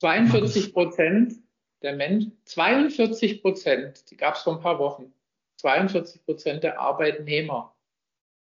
42 0.00 0.72
Prozent 0.72 1.34
der 1.82 1.96
Menschen, 1.96 2.36
42 2.44 3.42
Prozent, 3.42 4.10
die 4.10 4.16
gab 4.16 4.34
es 4.34 4.42
vor 4.42 4.56
ein 4.56 4.62
paar 4.62 4.78
Wochen, 4.78 5.12
42 5.56 6.24
Prozent 6.24 6.62
der 6.62 6.80
Arbeitnehmer 6.80 7.74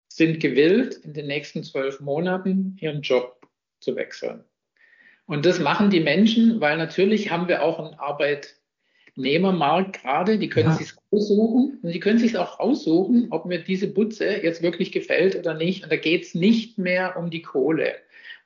sind 0.08 0.40
gewillt, 0.40 0.96
in 0.96 1.14
den 1.14 1.26
nächsten 1.26 1.62
zwölf 1.62 2.00
Monaten 2.00 2.76
ihren 2.80 3.02
Job 3.02 3.46
zu 3.80 3.96
wechseln. 3.96 4.44
Und 5.26 5.46
das 5.46 5.60
machen 5.60 5.90
die 5.90 6.00
Menschen, 6.00 6.60
weil 6.60 6.76
natürlich 6.76 7.30
haben 7.30 7.46
wir 7.46 7.62
auch 7.62 7.78
einen 7.78 7.94
Arbeitnehmermarkt 9.10 10.02
gerade, 10.02 10.38
die 10.38 10.48
können 10.48 10.70
ja. 10.70 10.76
sich 10.76 10.92
aussuchen 11.10 11.78
und 11.82 11.94
die 11.94 12.00
können 12.00 12.18
sich 12.18 12.38
auch 12.38 12.58
aussuchen, 12.60 13.28
ob 13.30 13.46
mir 13.46 13.58
diese 13.58 13.88
Butze 13.88 14.42
jetzt 14.42 14.62
wirklich 14.62 14.92
gefällt 14.92 15.36
oder 15.36 15.54
nicht. 15.54 15.82
Und 15.82 15.92
da 15.92 15.96
geht 15.96 16.22
es 16.22 16.34
nicht 16.34 16.78
mehr 16.78 17.16
um 17.16 17.30
die 17.30 17.42
Kohle. 17.42 17.94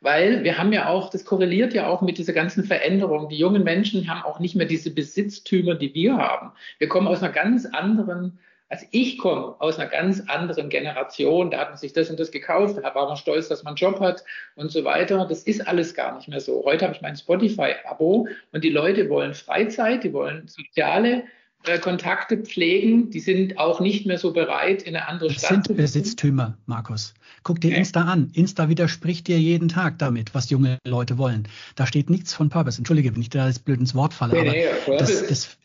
Weil 0.00 0.44
wir 0.44 0.59
haben 0.59 0.73
ja 0.73 0.88
auch, 0.88 1.11
das 1.11 1.25
korreliert 1.25 1.73
ja 1.73 1.87
auch 1.87 2.02
mit 2.02 2.18
dieser 2.18 2.33
ganzen 2.33 2.64
Veränderung. 2.64 3.28
Die 3.28 3.38
jungen 3.38 3.64
Menschen 3.64 4.09
haben 4.09 4.23
auch 4.23 4.38
nicht 4.38 4.54
mehr 4.54 4.66
diese 4.66 4.90
Besitztümer, 4.90 5.75
die 5.75 5.94
wir 5.94 6.16
haben. 6.16 6.52
Wir 6.78 6.88
kommen 6.88 7.09
aus 7.09 7.23
einer 7.23 7.33
ganz 7.33 7.64
anderen 7.66 8.38
also 8.75 8.87
ich 8.90 9.19
komme 9.19 9.54
aus 9.61 9.78
einer 9.78 9.88
ganz 9.88 10.21
anderen 10.26 10.69
Generation, 10.69 11.52
da 11.52 11.59
hat 11.59 11.71
man 11.71 11.78
sich 11.78 11.93
das 11.93 12.11
und 12.11 12.19
das 12.19 12.33
gekauft, 12.33 12.76
da 12.76 12.95
war 12.95 13.07
man 13.07 13.16
stolz, 13.16 13.47
dass 13.47 13.62
man 13.62 13.73
einen 13.73 13.76
Job 13.76 14.00
hat 14.00 14.25
und 14.57 14.73
so 14.73 14.83
weiter. 14.83 15.25
Das 15.26 15.45
ist 15.45 15.66
alles 15.69 15.95
gar 15.95 16.16
nicht 16.16 16.26
mehr 16.26 16.40
so. 16.40 16.64
Heute 16.64 16.85
habe 16.85 16.95
ich 16.95 17.00
mein 17.00 17.14
Spotify-Abo 17.14 18.26
und 18.50 18.64
die 18.64 18.71
Leute 18.71 19.09
wollen 19.09 19.33
Freizeit, 19.35 20.02
die 20.02 20.12
wollen 20.12 20.49
soziale 20.49 21.23
äh, 21.66 21.78
Kontakte 21.78 22.38
pflegen, 22.38 23.11
die 23.11 23.21
sind 23.21 23.59
auch 23.59 23.78
nicht 23.78 24.07
mehr 24.07 24.19
so 24.19 24.33
bereit, 24.33 24.83
in 24.83 24.97
eine 24.97 25.07
andere 25.07 25.28
das 25.28 25.38
Stadt 25.38 25.66
zu 25.66 25.69
sind 25.69 25.76
Besitztümer, 25.76 26.59
Markus. 26.66 27.14
Guck 27.45 27.61
dir 27.61 27.69
okay. 27.69 27.78
Insta 27.78 28.02
an. 28.02 28.31
Insta 28.35 28.69
widerspricht 28.69 29.28
dir 29.28 29.38
jeden 29.38 29.69
Tag 29.69 30.00
damit, 30.00 30.35
was 30.35 30.50
junge 30.50 30.78
Leute 30.85 31.16
wollen. 31.16 31.47
Da 31.76 31.87
steht 31.87 32.11
nichts 32.11 32.35
von 32.35 32.49
Purpose. 32.49 32.78
Entschuldige, 32.78 33.14
wenn 33.14 33.23
ich 33.23 33.31
da 33.31 33.47
das 33.47 33.61
blöd 33.61 33.78
ins 33.78 33.95
Wort 33.95 34.14
falle, 34.14 34.33
nee, 34.33 34.40
aber 34.40 34.50
nee, 34.50 34.99
das, 34.99 35.26
das, 35.28 35.59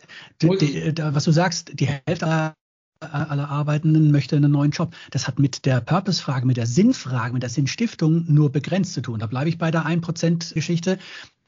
die, 0.43 0.57
die, 0.57 0.93
was 0.97 1.23
du 1.23 1.31
sagst, 1.31 1.71
die 1.73 1.87
Hälfte 1.87 2.53
aller 3.01 3.49
Arbeitenden 3.49 4.11
möchte 4.11 4.35
einen 4.35 4.51
neuen 4.51 4.71
Job. 4.71 4.93
Das 5.11 5.27
hat 5.27 5.39
mit 5.39 5.65
der 5.65 5.79
Purpose-Frage, 5.79 6.45
mit 6.45 6.57
der 6.57 6.67
Sinnfrage, 6.67 7.33
mit 7.33 7.43
der 7.43 7.49
Sinnstiftung 7.49 8.25
nur 8.27 8.51
begrenzt 8.51 8.93
zu 8.93 9.01
tun. 9.01 9.19
Da 9.19 9.27
bleibe 9.27 9.49
ich 9.49 9.57
bei 9.57 9.71
der 9.71 9.85
1%-Geschichte. 9.85 10.99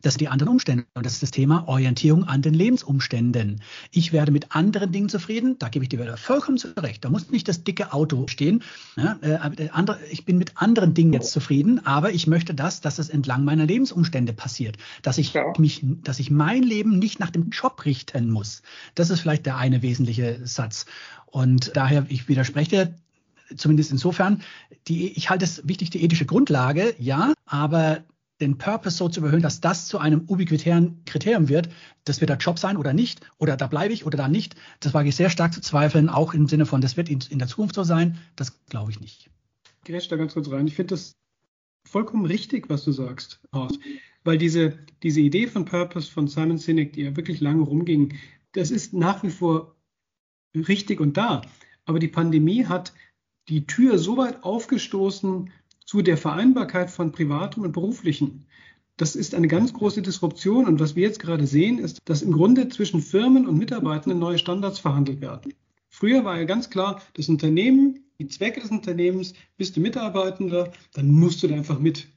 Das 0.02 0.14
sind 0.14 0.22
die 0.22 0.30
anderen 0.30 0.52
Umstände. 0.52 0.86
Und 0.96 1.06
das 1.06 1.14
ist 1.14 1.22
das 1.22 1.30
Thema 1.30 1.68
Orientierung 1.68 2.24
an 2.24 2.42
den 2.42 2.56
Lebensumständen. 2.56 3.62
Ich 3.92 4.14
werde 4.14 4.32
mit 4.32 4.56
anderen 4.56 4.92
Dingen 4.92 5.10
zufrieden. 5.10 5.60
Da 5.60 5.70
gebe 5.70 5.86
ich 5.86 5.90
dir 5.90 6.00
wieder 6.00 6.18
vollkommen 6.18 6.58
zurecht. 6.58 7.06
Da 7.06 7.10
muss 7.10 7.30
nicht 7.30 7.48
das 7.48 7.64
dicke 7.64 7.94
Auto 7.94 8.26
stehen. 8.28 8.64
Ja, 8.96 9.20
äh, 9.22 9.70
andere, 9.70 10.00
ich 10.10 10.26
bin 10.26 10.40
mit 10.40 10.54
anderen 10.56 10.96
Dingen 10.96 11.14
jetzt 11.14 11.32
zufrieden, 11.32 11.86
aber 11.86 12.14
ich 12.14 12.26
möchte 12.26 12.56
das, 12.56 12.82
dass 12.82 12.98
es 12.98 13.10
entlang 13.10 13.44
meiner 13.44 13.68
Lebensumstände 13.68 14.34
passiert. 14.34 14.78
Dass 15.04 15.20
ich 15.20 15.34
ja. 15.34 15.54
mich, 15.60 15.86
dass 16.04 16.20
ich 16.20 16.32
mein 16.32 16.64
Leben 16.64 16.98
nicht 16.98 17.20
nach 17.20 17.30
dem 17.30 17.50
Job 17.50 17.86
richten 17.86 18.32
muss. 18.32 18.64
Das 18.96 19.12
ist 19.12 19.20
vielleicht 19.20 19.46
der 19.46 19.58
eine 19.58 19.84
wesentliche 19.84 20.40
Satz. 20.46 20.88
Und 21.32 21.76
daher, 21.76 22.06
ich 22.10 22.28
widerspreche 22.28 22.70
dir 22.70 22.96
zumindest 23.58 23.92
insofern, 23.92 24.42
die, 24.88 25.12
ich 25.14 25.30
halte 25.30 25.46
es 25.46 25.68
wichtig, 25.68 25.90
die 25.90 26.04
ethische 26.04 26.26
Grundlage, 26.26 26.96
ja, 27.00 27.34
aber 27.46 28.04
den 28.40 28.58
Purpose 28.58 28.98
so 28.98 29.08
zu 29.08 29.20
überhöhen, 29.20 29.42
dass 29.42 29.62
das 29.62 29.88
zu 29.88 30.00
einem 30.00 30.22
ubiquitären 30.28 31.04
Kriterium 31.06 31.48
wird, 31.48 31.70
das 32.06 32.22
wird 32.22 32.30
der 32.30 32.38
Job 32.38 32.58
sein 32.58 32.76
oder 32.76 32.94
nicht, 32.94 33.22
oder 33.38 33.56
da 33.56 33.68
bleibe 33.68 33.94
ich 33.94 34.06
oder 34.06 34.18
da 34.18 34.28
nicht, 34.28 34.56
das 34.80 34.94
wage 34.94 35.10
ich 35.10 35.16
sehr 35.16 35.30
stark 35.30 35.54
zu 35.54 35.62
zweifeln, 35.62 36.10
auch 36.10 36.34
im 36.34 36.48
Sinne 36.48 36.66
von, 36.66 36.82
das 36.82 36.98
wird 36.98 37.10
in, 37.10 37.20
in 37.30 37.40
der 37.40 37.48
Zukunft 37.48 37.76
so 37.76 37.84
sein, 37.84 38.18
das 38.36 38.66
glaube 38.66 38.92
ich 38.92 39.00
nicht. 39.00 39.30
Ich 39.86 40.08
da 40.08 40.16
ganz 40.16 40.34
kurz 40.34 40.50
rein. 40.50 40.68
Ich 40.68 40.76
finde 40.76 40.96
das 40.96 41.14
vollkommen 41.86 42.26
richtig, 42.26 42.70
was 42.70 42.84
du 42.84 42.92
sagst, 42.92 43.42
Horst. 43.54 43.80
Weil 44.24 44.38
diese, 44.38 44.78
diese 45.02 45.20
Idee 45.20 45.48
von 45.48 45.66
Purpose 45.66 46.12
von 46.12 46.28
Simon 46.28 46.60
Sinek, 46.60 46.94
die 46.94 47.02
ja 47.02 47.16
wirklich 47.16 47.42
lange 47.42 47.64
rumging, 47.64 48.14
das 48.54 48.70
ist 48.70 48.94
nach 48.94 49.24
wie 49.24 49.32
vor 49.32 49.76
richtig 50.56 51.00
und 51.00 51.18
da. 51.18 51.42
Aber 51.86 52.00
die 52.00 52.08
Pandemie 52.08 52.66
hat 52.66 52.94
die 53.50 53.66
Tür 53.66 53.98
so 53.98 54.18
weit 54.18 54.44
aufgestoßen 54.44 55.50
zu 55.86 56.02
der 56.02 56.18
Vereinbarkeit 56.18 56.90
von 56.90 57.12
Privatem 57.12 57.64
und 57.64 57.72
Beruflichen. 57.72 58.46
Das 58.98 59.16
ist 59.16 59.34
eine 59.34 59.48
ganz 59.48 59.74
große 59.74 60.02
Disruption. 60.02 60.68
Und 60.68 60.80
was 60.80 60.96
wir 60.96 61.04
jetzt 61.04 61.20
gerade 61.20 61.48
sehen, 61.48 61.80
ist, 61.80 62.00
dass 62.06 62.22
im 62.22 62.32
Grunde 62.32 62.70
zwischen 62.70 63.02
Firmen 63.02 63.48
und 63.48 63.58
Mitarbeitenden 63.58 64.20
neue 64.20 64.38
Standards 64.38 64.80
verhandelt 64.80 65.22
werden. 65.22 65.54
Früher 65.90 66.24
war 66.24 66.38
ja 66.38 66.46
ganz 66.46 66.70
klar, 66.70 67.02
das 67.16 67.28
Unternehmen, 67.28 68.06
die 68.20 68.28
Zwecke 68.28 68.62
des 68.62 68.72
Unternehmens, 68.72 69.34
bist 69.58 69.76
du 69.76 69.82
Mitarbeitender, 69.82 70.72
dann 70.94 71.12
musst 71.12 71.44
du 71.44 71.48
da 71.48 71.56
einfach 71.56 71.80
mit. 71.80 72.08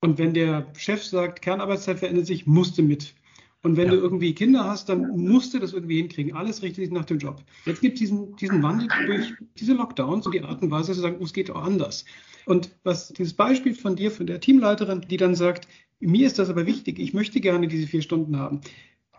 Und 0.00 0.18
wenn 0.18 0.34
der 0.34 0.66
Chef 0.76 1.02
sagt, 1.02 1.40
Kernarbeitszeit 1.40 2.00
verändert 2.00 2.26
sich, 2.26 2.46
musst 2.46 2.76
du 2.78 2.82
mit. 2.82 3.14
Und 3.62 3.76
wenn 3.76 3.86
ja. 3.86 3.94
du 3.94 4.00
irgendwie 4.00 4.34
Kinder 4.34 4.64
hast, 4.64 4.88
dann 4.88 5.08
musst 5.16 5.52
du 5.52 5.58
das 5.58 5.72
irgendwie 5.72 5.96
hinkriegen. 5.96 6.34
Alles 6.34 6.62
richtet 6.62 6.84
sich 6.84 6.92
nach 6.92 7.06
dem 7.06 7.18
Job. 7.18 7.42
Jetzt 7.64 7.80
gibt 7.80 7.94
es 7.94 8.00
diesen, 8.00 8.36
diesen 8.36 8.62
Wandel 8.62 8.88
durch 9.06 9.34
diese 9.58 9.72
Lockdowns 9.72 10.26
und 10.26 10.34
die 10.34 10.42
Art 10.42 10.62
und 10.62 10.70
Weise 10.70 10.92
zu 10.92 11.00
sagen, 11.00 11.16
oh, 11.18 11.24
es 11.24 11.32
geht 11.32 11.50
auch 11.50 11.62
anders. 11.62 12.04
Und 12.46 12.70
was 12.84 13.08
dieses 13.08 13.34
Beispiel 13.34 13.74
von 13.74 13.96
dir, 13.96 14.10
von 14.10 14.26
der 14.26 14.40
Teamleiterin, 14.40 15.04
die 15.08 15.16
dann 15.16 15.34
sagt, 15.34 15.66
mir 16.00 16.26
ist 16.26 16.38
das 16.38 16.48
aber 16.50 16.66
wichtig, 16.66 17.00
ich 17.00 17.12
möchte 17.12 17.40
gerne 17.40 17.66
diese 17.66 17.88
vier 17.88 18.02
Stunden 18.02 18.36
haben. 18.36 18.60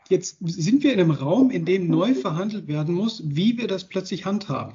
Jetzt 0.08 0.38
sind 0.42 0.84
wir 0.84 0.94
in 0.94 1.00
einem 1.00 1.12
Raum, 1.12 1.52
in 1.52 1.66
dem 1.66 1.88
neu 1.88 2.16
verhandelt 2.16 2.68
werden 2.68 2.96
muss, 2.96 3.22
wie 3.26 3.58
wir 3.58 3.68
das 3.68 3.88
plötzlich 3.88 4.26
handhaben. 4.26 4.74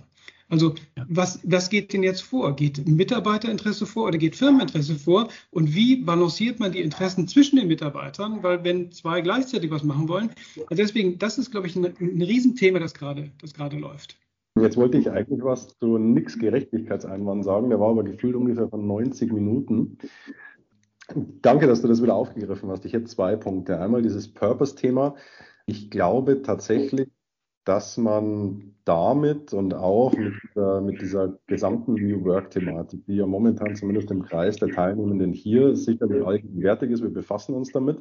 Also 0.48 0.74
was, 1.08 1.40
was 1.42 1.70
geht 1.70 1.92
denn 1.92 2.02
jetzt 2.02 2.22
vor? 2.22 2.54
Geht 2.54 2.86
Mitarbeiterinteresse 2.86 3.86
vor 3.86 4.08
oder 4.08 4.18
geht 4.18 4.36
Firmeninteresse 4.36 4.96
vor? 4.96 5.28
Und 5.50 5.74
wie 5.74 5.96
balanciert 5.96 6.60
man 6.60 6.72
die 6.72 6.80
Interessen 6.80 7.26
zwischen 7.28 7.56
den 7.56 7.68
Mitarbeitern? 7.68 8.42
Weil 8.42 8.62
wenn 8.64 8.92
zwei 8.92 9.20
gleichzeitig 9.20 9.70
was 9.70 9.82
machen 9.82 10.08
wollen, 10.08 10.30
also 10.68 10.82
deswegen, 10.82 11.18
das 11.18 11.38
ist, 11.38 11.50
glaube 11.50 11.66
ich, 11.66 11.76
ein, 11.76 11.86
ein 11.86 12.22
Riesenthema, 12.22 12.78
das 12.78 12.94
gerade, 12.94 13.30
das 13.40 13.54
gerade 13.54 13.76
läuft. 13.78 14.18
Jetzt 14.60 14.76
wollte 14.76 14.98
ich 14.98 15.10
eigentlich 15.10 15.42
was 15.42 15.76
zu 15.78 15.98
nix 15.98 16.38
Gerechtigkeitseinwand 16.38 17.44
sagen, 17.44 17.70
der 17.70 17.80
war 17.80 17.90
aber 17.90 18.04
gefühlt 18.04 18.36
ungefähr 18.36 18.68
von 18.68 18.86
90 18.86 19.32
Minuten. 19.32 19.98
Danke, 21.42 21.66
dass 21.66 21.82
du 21.82 21.88
das 21.88 22.02
wieder 22.02 22.14
aufgegriffen 22.14 22.70
hast. 22.70 22.84
Ich 22.84 22.92
hätte 22.92 23.06
zwei 23.06 23.36
Punkte. 23.36 23.80
Einmal 23.80 24.02
dieses 24.02 24.32
Purpose-Thema. 24.32 25.16
Ich 25.66 25.90
glaube 25.90 26.42
tatsächlich, 26.42 27.08
dass 27.64 27.96
man 27.96 28.74
damit 28.84 29.54
und 29.54 29.72
auch 29.72 30.12
mit, 30.12 30.34
äh, 30.56 30.80
mit 30.80 31.00
dieser 31.00 31.38
gesamten 31.46 31.94
New 31.94 32.22
Work-Thematik, 32.24 33.06
die 33.06 33.16
ja 33.16 33.26
momentan 33.26 33.74
zumindest 33.74 34.10
im 34.10 34.22
Kreis 34.22 34.56
der 34.56 34.68
Teilnehmenden 34.68 35.32
hier 35.32 35.74
sicherlich 35.74 36.24
allgegenwärtig 36.24 36.90
ist, 36.90 37.02
wir 37.02 37.08
befassen 37.12 37.54
uns 37.54 37.72
damit, 37.72 37.98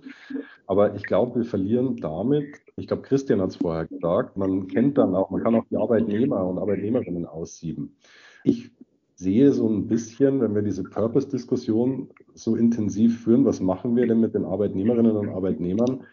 aber 0.67 0.96
ich 0.96 1.03
glaube, 1.03 1.36
wir 1.39 1.46
verlieren 1.46 1.96
damit, 1.98 2.46
ich 2.75 2.88
glaube, 2.88 3.03
Christian 3.03 3.39
hat 3.39 3.51
es 3.51 3.55
vorher 3.55 3.86
gesagt, 3.86 4.36
man 4.36 4.67
kennt 4.67 4.98
dann 4.98 5.15
auch, 5.15 5.29
man 5.29 5.41
kann 5.41 5.55
auch 5.55 5.65
die 5.70 5.77
Arbeitnehmer 5.77 6.46
und 6.46 6.58
Arbeitnehmerinnen 6.58 7.25
aussieben. 7.25 7.96
Ich 8.43 8.72
sehe 9.15 9.53
so 9.53 9.70
ein 9.70 9.88
bisschen, 9.88 10.41
wenn 10.41 10.55
wir 10.55 10.63
diese 10.63 10.84
Purpose-Diskussion 10.84 12.10
so 12.34 12.55
intensiv 12.58 13.24
führen, 13.24 13.46
was 13.46 13.62
machen 13.62 13.96
wir 13.96 14.08
denn 14.08 14.20
mit 14.20 14.34
den 14.34 14.43
Arbeitnehmerinnen 14.43 15.15
und 15.15 15.29
Arbeitnehmern, 15.29 16.03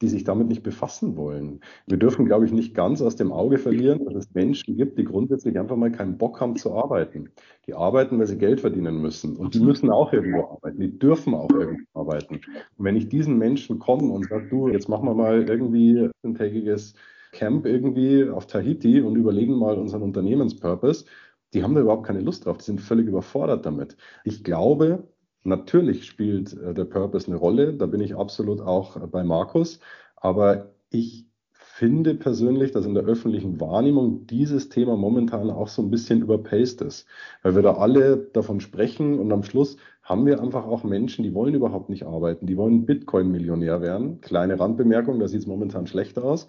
die 0.00 0.08
sich 0.08 0.24
damit 0.24 0.48
nicht 0.48 0.62
befassen 0.62 1.16
wollen. 1.16 1.60
Wir 1.86 1.96
dürfen, 1.96 2.24
glaube 2.24 2.46
ich, 2.46 2.52
nicht 2.52 2.74
ganz 2.74 3.02
aus 3.02 3.16
dem 3.16 3.32
Auge 3.32 3.58
verlieren, 3.58 4.04
dass 4.04 4.14
es 4.14 4.34
Menschen 4.34 4.76
gibt, 4.76 4.98
die 4.98 5.04
grundsätzlich 5.04 5.58
einfach 5.58 5.76
mal 5.76 5.92
keinen 5.92 6.18
Bock 6.18 6.40
haben 6.40 6.56
zu 6.56 6.72
arbeiten. 6.74 7.30
Die 7.66 7.74
arbeiten, 7.74 8.18
weil 8.18 8.26
sie 8.26 8.38
Geld 8.38 8.60
verdienen 8.60 9.00
müssen. 9.00 9.36
Und 9.36 9.54
die 9.54 9.60
müssen 9.60 9.90
auch 9.90 10.12
irgendwo 10.12 10.44
arbeiten. 10.44 10.80
Die 10.80 10.98
dürfen 10.98 11.34
auch 11.34 11.50
irgendwo 11.50 12.00
arbeiten. 12.00 12.36
Und 12.76 12.84
wenn 12.84 12.96
ich 12.96 13.08
diesen 13.08 13.38
Menschen 13.38 13.78
komme 13.78 14.10
und 14.12 14.28
sage, 14.28 14.48
du, 14.48 14.68
jetzt 14.68 14.88
machen 14.88 15.06
wir 15.06 15.14
mal 15.14 15.48
irgendwie 15.48 16.08
ein 16.22 16.34
tägiges 16.34 16.94
Camp 17.32 17.66
irgendwie 17.66 18.28
auf 18.28 18.46
Tahiti 18.46 19.00
und 19.00 19.16
überlegen 19.16 19.56
mal 19.56 19.78
unseren 19.78 20.02
Unternehmenspurpose, 20.02 21.04
die 21.52 21.62
haben 21.62 21.74
da 21.74 21.80
überhaupt 21.80 22.06
keine 22.06 22.20
Lust 22.20 22.46
drauf. 22.46 22.58
Die 22.58 22.64
sind 22.64 22.80
völlig 22.80 23.06
überfordert 23.06 23.66
damit. 23.66 23.96
Ich 24.24 24.44
glaube, 24.44 25.08
Natürlich 25.42 26.04
spielt 26.04 26.52
äh, 26.52 26.74
der 26.74 26.84
Purpose 26.84 27.26
eine 27.26 27.36
Rolle, 27.36 27.74
da 27.74 27.86
bin 27.86 28.00
ich 28.00 28.16
absolut 28.16 28.60
auch 28.60 28.96
äh, 28.96 29.06
bei 29.06 29.24
Markus, 29.24 29.80
aber 30.16 30.74
ich 30.90 31.26
finde 31.52 32.14
persönlich, 32.14 32.72
dass 32.72 32.84
in 32.84 32.94
der 32.94 33.04
öffentlichen 33.04 33.58
Wahrnehmung 33.58 34.26
dieses 34.26 34.68
Thema 34.68 34.96
momentan 34.96 35.50
auch 35.50 35.68
so 35.68 35.80
ein 35.80 35.90
bisschen 35.90 36.20
überpaced 36.20 36.82
ist, 36.82 37.06
weil 37.42 37.54
wir 37.54 37.62
da 37.62 37.74
alle 37.74 38.18
davon 38.18 38.60
sprechen 38.60 39.18
und 39.18 39.32
am 39.32 39.42
Schluss 39.42 39.78
haben 40.02 40.26
wir 40.26 40.42
einfach 40.42 40.66
auch 40.66 40.84
Menschen, 40.84 41.22
die 41.22 41.32
wollen 41.32 41.54
überhaupt 41.54 41.88
nicht 41.88 42.04
arbeiten, 42.04 42.46
die 42.46 42.56
wollen 42.56 42.84
Bitcoin-Millionär 42.84 43.80
werden. 43.80 44.20
Kleine 44.20 44.60
Randbemerkung, 44.60 45.20
da 45.20 45.28
sieht 45.28 45.40
es 45.40 45.46
momentan 45.46 45.86
schlechter 45.86 46.24
aus. 46.24 46.48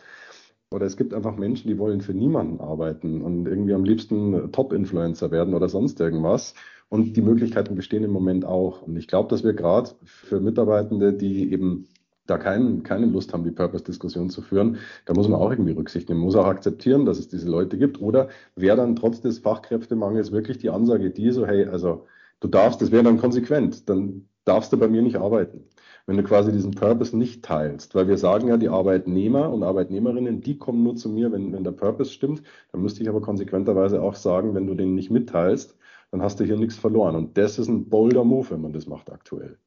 Oder 0.74 0.86
es 0.86 0.98
gibt 0.98 1.14
einfach 1.14 1.36
Menschen, 1.38 1.68
die 1.68 1.78
wollen 1.78 2.02
für 2.02 2.14
niemanden 2.14 2.60
arbeiten 2.60 3.22
und 3.22 3.46
irgendwie 3.46 3.74
am 3.74 3.84
liebsten 3.84 4.52
Top-Influencer 4.52 5.30
werden 5.30 5.54
oder 5.54 5.70
sonst 5.70 6.00
irgendwas. 6.00 6.56
Und 6.92 7.16
die 7.16 7.22
Möglichkeiten 7.22 7.76
bestehen 7.76 8.04
im 8.04 8.12
Moment 8.12 8.44
auch. 8.44 8.82
Und 8.82 8.98
ich 8.98 9.08
glaube, 9.08 9.30
dass 9.30 9.46
wir 9.46 9.54
gerade 9.54 9.92
für 10.04 10.42
Mitarbeitende, 10.42 11.14
die 11.14 11.50
eben 11.54 11.88
da 12.28 12.38
kein, 12.38 12.84
keine 12.84 13.06
Lust 13.06 13.32
haben, 13.32 13.46
die 13.46 13.52
Purpose-Diskussion 13.52 14.30
zu 14.30 14.42
führen, 14.42 14.76
da 15.06 15.14
muss 15.14 15.30
man 15.30 15.40
auch 15.40 15.52
irgendwie 15.52 15.72
Rücksicht 15.72 16.10
nehmen, 16.10 16.20
muss 16.20 16.36
auch 16.36 16.48
akzeptieren, 16.48 17.06
dass 17.06 17.18
es 17.18 17.30
diese 17.30 17.50
Leute 17.50 17.78
gibt. 17.78 18.02
Oder 18.02 18.28
wer 18.58 18.76
dann 18.76 18.98
trotz 18.98 19.22
des 19.22 19.40
Fachkräftemangels 19.40 20.34
wirklich 20.34 20.58
die 20.58 20.70
Ansage, 20.70 21.12
die 21.12 21.32
so, 21.32 21.48
hey, 21.48 21.66
also 21.66 22.08
du 22.42 22.50
darfst, 22.50 22.82
das 22.82 22.92
wäre 22.92 23.04
dann 23.04 23.18
konsequent, 23.18 23.88
dann 23.88 24.28
darfst 24.44 24.74
du 24.74 24.78
bei 24.78 24.90
mir 24.90 25.02
nicht 25.02 25.16
arbeiten. 25.16 25.64
Wenn 26.08 26.18
du 26.18 26.24
quasi 26.24 26.52
diesen 26.52 26.72
Purpose 26.72 27.16
nicht 27.18 27.46
teilst, 27.46 27.96
weil 27.96 28.10
wir 28.10 28.18
sagen 28.18 28.50
ja, 28.50 28.58
die 28.58 28.68
Arbeitnehmer 28.68 29.50
und 29.50 29.64
Arbeitnehmerinnen, 29.64 30.42
die 30.42 30.58
kommen 30.58 30.84
nur 30.84 30.98
zu 30.98 31.08
mir, 31.08 31.32
wenn, 31.32 31.54
wenn 31.54 31.64
der 31.64 31.72
Purpose 31.72 32.12
stimmt, 32.12 32.42
dann 32.74 32.82
müsste 32.82 33.02
ich 33.02 33.08
aber 33.08 33.22
konsequenterweise 33.22 34.02
auch 34.02 34.16
sagen, 34.16 34.56
wenn 34.56 34.68
du 34.68 34.74
den 34.74 34.94
nicht 34.94 35.10
mitteilst, 35.10 35.78
dann 36.12 36.22
hast 36.22 36.40
du 36.40 36.44
hier 36.44 36.58
nichts 36.58 36.76
verloren. 36.76 37.16
Und 37.16 37.38
das 37.38 37.58
ist 37.58 37.68
ein 37.68 37.90
bolder 37.90 38.24
Move, 38.24 38.52
wenn 38.52 38.62
man 38.62 38.74
das 38.74 38.86
macht 38.86 39.12
aktuell. 39.12 39.58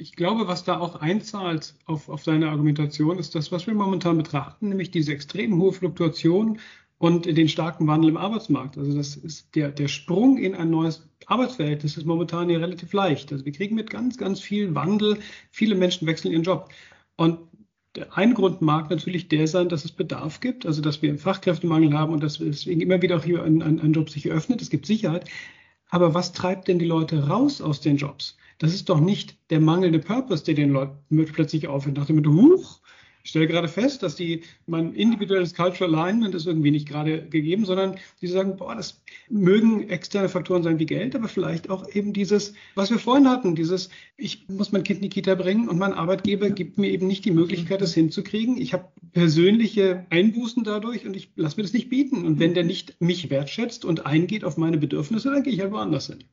Ich 0.00 0.14
glaube, 0.14 0.46
was 0.46 0.62
da 0.62 0.78
auch 0.78 0.96
einzahlt 0.96 1.74
auf, 1.86 2.08
auf 2.08 2.22
deine 2.22 2.50
Argumentation, 2.50 3.18
ist 3.18 3.34
das, 3.34 3.50
was 3.50 3.66
wir 3.66 3.74
momentan 3.74 4.16
betrachten, 4.16 4.68
nämlich 4.68 4.92
diese 4.92 5.12
extrem 5.12 5.60
hohe 5.60 5.72
Fluktuation 5.72 6.60
und 6.98 7.26
den 7.26 7.48
starken 7.48 7.86
Wandel 7.88 8.10
im 8.10 8.16
Arbeitsmarkt. 8.16 8.78
Also 8.78 8.96
das 8.96 9.16
ist 9.16 9.54
der, 9.56 9.70
der 9.70 9.88
Sprung 9.88 10.38
in 10.38 10.54
ein 10.54 10.70
neues 10.70 11.08
Arbeitsverhältnis 11.26 11.96
ist 11.96 12.06
momentan 12.06 12.48
hier 12.48 12.60
relativ 12.60 12.92
leicht. 12.92 13.32
Also 13.32 13.44
wir 13.44 13.52
kriegen 13.52 13.74
mit 13.74 13.90
ganz, 13.90 14.16
ganz 14.16 14.40
viel 14.40 14.74
Wandel. 14.74 15.18
Viele 15.50 15.74
Menschen 15.74 16.06
wechseln 16.06 16.32
ihren 16.32 16.44
Job. 16.44 16.70
Und 17.16 17.40
ein 18.10 18.34
Grund 18.34 18.60
mag 18.62 18.90
natürlich 18.90 19.28
der 19.28 19.46
sein, 19.46 19.68
dass 19.68 19.84
es 19.84 19.92
Bedarf 19.92 20.40
gibt, 20.40 20.66
also 20.66 20.82
dass 20.82 21.02
wir 21.02 21.08
einen 21.08 21.18
Fachkräftemangel 21.18 21.96
haben 21.96 22.12
und 22.12 22.22
dass 22.22 22.38
deswegen 22.38 22.80
immer 22.80 23.02
wieder 23.02 23.16
auch 23.16 23.24
hier 23.24 23.42
ein, 23.42 23.62
ein, 23.62 23.80
ein 23.80 23.92
Job 23.92 24.10
sich 24.10 24.30
öffnet. 24.30 24.62
Es 24.62 24.70
gibt 24.70 24.86
Sicherheit. 24.86 25.28
Aber 25.90 26.14
was 26.14 26.32
treibt 26.32 26.68
denn 26.68 26.78
die 26.78 26.84
Leute 26.84 27.28
raus 27.28 27.60
aus 27.60 27.80
den 27.80 27.96
Jobs? 27.96 28.36
Das 28.58 28.74
ist 28.74 28.88
doch 28.88 29.00
nicht 29.00 29.38
der 29.50 29.60
mangelnde 29.60 30.00
Purpose, 30.00 30.44
der 30.44 30.54
den 30.54 30.70
Leuten 30.70 31.24
plötzlich 31.26 31.68
aufhört, 31.68 31.96
nach 31.96 32.06
dem 32.06 32.16
Motto, 32.16 32.32
huch, 32.32 32.77
ich 33.28 33.30
stelle 33.30 33.46
gerade 33.46 33.68
fest, 33.68 34.02
dass 34.02 34.16
die, 34.16 34.40
mein 34.66 34.94
individuelles 34.94 35.52
Cultural 35.52 35.94
Alignment 35.94 36.34
ist 36.34 36.46
irgendwie 36.46 36.70
nicht 36.70 36.88
gerade 36.88 37.28
gegeben, 37.28 37.66
sondern 37.66 37.96
die 38.22 38.26
sagen, 38.26 38.56
boah, 38.56 38.74
das 38.74 39.02
mögen 39.28 39.86
externe 39.90 40.30
Faktoren 40.30 40.62
sein 40.62 40.78
wie 40.78 40.86
Geld, 40.86 41.14
aber 41.14 41.28
vielleicht 41.28 41.68
auch 41.68 41.86
eben 41.94 42.14
dieses, 42.14 42.54
was 42.74 42.90
wir 42.90 42.98
vorhin 42.98 43.28
hatten, 43.28 43.54
dieses, 43.54 43.90
ich 44.16 44.48
muss 44.48 44.72
mein 44.72 44.82
Kind 44.82 45.00
in 45.00 45.02
die 45.02 45.08
Kita 45.10 45.34
bringen 45.34 45.68
und 45.68 45.76
mein 45.76 45.92
Arbeitgeber 45.92 46.48
gibt 46.48 46.78
mir 46.78 46.88
eben 46.88 47.06
nicht 47.06 47.26
die 47.26 47.30
Möglichkeit, 47.30 47.82
das 47.82 47.92
hinzukriegen. 47.92 48.56
Ich 48.56 48.72
habe 48.72 48.88
persönliche 49.12 50.06
Einbußen 50.08 50.64
dadurch 50.64 51.04
und 51.04 51.14
ich 51.14 51.30
lasse 51.36 51.58
mir 51.58 51.64
das 51.64 51.74
nicht 51.74 51.90
bieten. 51.90 52.24
Und 52.24 52.38
wenn 52.38 52.54
der 52.54 52.64
nicht 52.64 52.98
mich 52.98 53.28
wertschätzt 53.28 53.84
und 53.84 54.06
eingeht 54.06 54.42
auf 54.42 54.56
meine 54.56 54.78
Bedürfnisse, 54.78 55.30
dann 55.30 55.42
gehe 55.42 55.52
ich 55.52 55.60
halt 55.60 55.72
woanders 55.72 56.06
hin. 56.06 56.24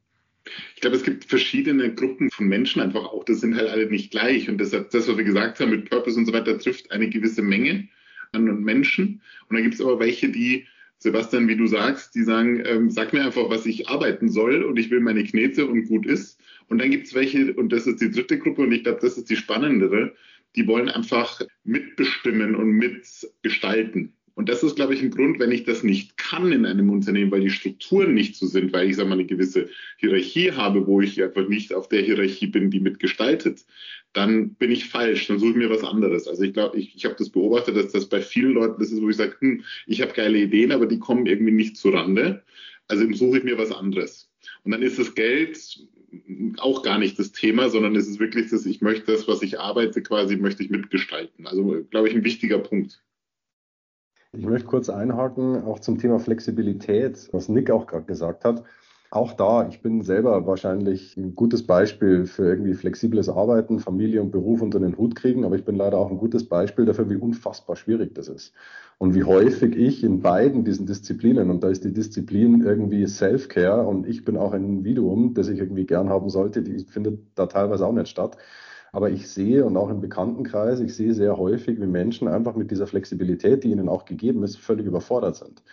Ich 0.76 0.82
glaube, 0.82 0.96
es 0.96 1.04
gibt 1.04 1.26
verschiedene 1.26 1.94
Gruppen 1.94 2.30
von 2.30 2.48
Menschen 2.48 2.82
einfach 2.82 3.06
auch. 3.06 3.24
Das 3.24 3.42
sind 3.42 3.56
halt 3.56 3.70
alle 3.70 3.90
nicht 3.90 4.12
gleich. 4.12 4.50
Und 4.50 4.60
deshalb, 4.60 4.92
das, 4.92 5.08
was 5.08 5.18
wir 5.18 5.24
gesagt 5.24 5.60
haben 5.60 5.72
mit 5.72 5.90
Purpose 5.90 6.18
und 6.18 6.26
so 6.26 6.34
weiter, 6.34 6.58
trifft 6.60 6.92
eine 6.92 7.10
gewisse 7.10 7.42
Menge 7.42 7.88
an 8.32 8.62
Menschen. 8.62 9.22
Und 9.50 9.56
dann 9.56 9.64
gibt 9.64 9.76
es 9.76 9.82
aber 9.82 10.00
welche, 10.00 10.30
die, 10.30 10.66
Sebastian, 10.98 11.48
wie 11.48 11.58
du 11.58 11.68
sagst, 11.68 12.16
die 12.16 12.24
sagen, 12.24 12.64
ähm, 12.66 12.90
sag 12.90 13.14
mir 13.14 13.26
einfach, 13.26 13.50
was 13.50 13.66
ich 13.66 13.90
arbeiten 13.90 14.30
soll 14.30 14.64
und 14.64 14.78
ich 14.78 14.90
will 14.90 15.02
meine 15.02 15.24
Knete 15.24 15.68
und 15.68 15.88
gut 15.88 16.06
ist. 16.06 16.40
Und 16.68 16.80
dann 16.80 16.90
gibt 16.90 17.08
es 17.08 17.14
welche, 17.14 17.54
und 17.54 17.72
das 17.72 17.86
ist 17.86 18.02
die 18.02 18.10
dritte 18.10 18.40
Gruppe, 18.40 18.64
und 18.64 18.72
ich 18.72 18.84
glaube, 18.84 19.02
das 19.02 19.18
ist 19.18 19.30
die 19.30 19.36
spannendere, 19.36 20.16
die 20.56 20.66
wollen 20.68 20.90
einfach 20.90 21.42
mitbestimmen 21.64 22.56
und 22.56 22.72
mitgestalten. 22.72 24.14
Und 24.36 24.50
das 24.50 24.64
ist, 24.64 24.76
glaube 24.76 24.94
ich, 24.94 25.02
ein 25.02 25.12
Grund, 25.12 25.40
wenn 25.40 25.52
ich 25.52 25.64
das 25.64 25.82
nicht 25.82 26.18
kann 26.18 26.52
in 26.52 26.66
einem 26.66 26.90
Unternehmen, 26.90 27.32
weil 27.32 27.40
die 27.40 27.50
Strukturen 27.50 28.14
nicht 28.14 28.36
so 28.36 28.46
sind, 28.46 28.74
weil 28.74 28.90
ich, 28.90 28.98
sage 28.98 29.08
mal, 29.08 29.16
eine 29.16 29.26
gewisse 29.26 29.70
Hierarchie 29.98 30.52
habe, 30.52 30.86
wo 30.86 31.00
ich 31.00 31.24
einfach 31.24 31.48
nicht 31.48 31.74
auf 31.74 31.88
der 31.88 32.02
Hierarchie 32.02 32.48
bin, 32.48 32.70
die 32.70 32.82
mitgestaltet, 32.82 33.66
dann 34.12 34.54
bin 34.56 34.72
ich 34.72 34.90
falsch, 34.90 35.28
dann 35.28 35.40
suche 35.40 35.52
ich 35.52 35.56
mir 35.56 35.70
was 35.70 35.86
anderes. 35.86 36.28
Also 36.28 36.44
ich 36.44 36.54
glaube, 36.54 36.78
ich, 36.78 36.96
ich 36.96 37.06
habe 37.06 37.16
das 37.18 37.30
beobachtet, 37.30 37.78
dass 37.78 37.94
das 37.94 38.10
bei 38.10 38.22
vielen 38.22 38.52
Leuten 38.52 38.80
das 38.80 38.92
ist, 38.92 39.02
wo 39.02 39.10
ich 39.10 39.16
sage, 39.16 39.36
hm, 39.40 39.64
ich 39.88 40.02
habe 40.02 40.14
geile 40.14 40.38
Ideen, 40.38 40.74
aber 40.74 40.86
die 40.86 41.00
kommen 41.00 41.26
irgendwie 41.26 41.54
nicht 41.54 41.78
zu 41.78 41.90
Rande. 41.90 42.44
Also 42.90 43.10
suche 43.14 43.38
ich 43.38 43.44
mir 43.46 43.58
was 43.58 43.72
anderes. 43.72 44.30
Und 44.64 44.72
dann 44.72 44.82
ist 44.82 45.00
das 45.00 45.16
Geld 45.16 45.80
auch 46.58 46.84
gar 46.84 46.98
nicht 47.00 47.18
das 47.20 47.32
Thema, 47.32 47.70
sondern 47.70 47.96
es 47.96 48.08
ist 48.08 48.20
wirklich 48.20 48.50
das, 48.50 48.66
ich 48.66 48.82
möchte 48.82 49.12
das, 49.12 49.28
was 49.28 49.42
ich 49.42 49.60
arbeite, 49.60 50.02
quasi 50.02 50.36
möchte 50.36 50.64
ich 50.64 50.70
mitgestalten. 50.70 51.48
Also, 51.48 51.86
glaube 51.90 52.10
ich, 52.10 52.16
ein 52.16 52.24
wichtiger 52.24 52.60
Punkt. 52.60 53.02
Ich 54.38 54.46
möchte 54.46 54.68
kurz 54.68 54.90
einhaken, 54.90 55.64
auch 55.64 55.80
zum 55.80 55.98
Thema 55.98 56.20
Flexibilität, 56.20 57.30
was 57.32 57.48
Nick 57.48 57.72
auch 57.72 57.88
gerade 57.88 58.06
gesagt 58.06 58.44
hat. 58.44 58.64
Auch 59.12 59.32
da, 59.32 59.68
ich 59.70 59.82
bin 59.82 60.02
selber 60.02 60.46
wahrscheinlich 60.46 61.16
ein 61.16 61.36
gutes 61.36 61.66
Beispiel 61.66 62.26
für 62.26 62.46
irgendwie 62.46 62.74
flexibles 62.74 63.30
Arbeiten, 63.30 63.80
Familie 63.80 64.22
und 64.22 64.32
Beruf 64.32 64.62
unter 64.62 64.80
den 64.80 64.98
Hut 64.98 65.16
kriegen, 65.16 65.46
aber 65.46 65.56
ich 65.56 65.64
bin 65.64 65.76
leider 65.76 65.98
auch 65.98 66.12
ein 66.12 66.18
gutes 66.18 66.50
Beispiel 66.50 66.84
dafür, 66.84 67.10
wie 67.10 67.16
unfassbar 67.16 67.78
schwierig 67.78 68.14
das 68.14 68.28
ist. 68.28 68.54
Und 68.98 69.16
wie 69.16 69.24
häufig 69.24 69.76
ich 69.78 70.04
in 70.04 70.22
beiden 70.22 70.66
diesen 70.66 70.86
Disziplinen, 70.86 71.50
und 71.50 71.64
da 71.64 71.70
ist 71.70 71.86
die 71.86 71.94
Disziplin 71.94 72.62
irgendwie 72.62 73.08
Self-Care 73.08 73.88
und 73.88 74.06
ich 74.06 74.26
bin 74.26 74.36
auch 74.36 74.52
ein 74.52 74.66
Individuum, 74.66 75.34
das 75.34 75.48
ich 75.48 75.60
irgendwie 75.60 75.86
gern 75.86 76.10
haben 76.10 76.30
sollte, 76.30 76.62
die 76.62 76.84
findet 76.84 77.20
da 77.36 77.46
teilweise 77.46 77.86
auch 77.86 77.94
nicht 77.94 78.10
statt. 78.10 78.38
Aber 78.96 79.10
ich 79.10 79.30
sehe 79.30 79.66
und 79.66 79.76
auch 79.76 79.90
im 79.90 80.00
Bekanntenkreis, 80.00 80.80
ich 80.80 80.96
sehe 80.96 81.14
sehr 81.14 81.36
häufig, 81.36 81.82
wie 81.82 81.86
Menschen 81.86 82.30
einfach 82.30 82.56
mit 82.56 82.72
dieser 82.72 82.88
Flexibilität, 82.88 83.66
die 83.66 83.72
ihnen 83.72 83.90
auch 83.90 84.06
gegeben 84.06 84.42
ist, 84.42 84.56
völlig 84.56 84.86
überfordert 84.86 85.36
sind. 85.36 85.64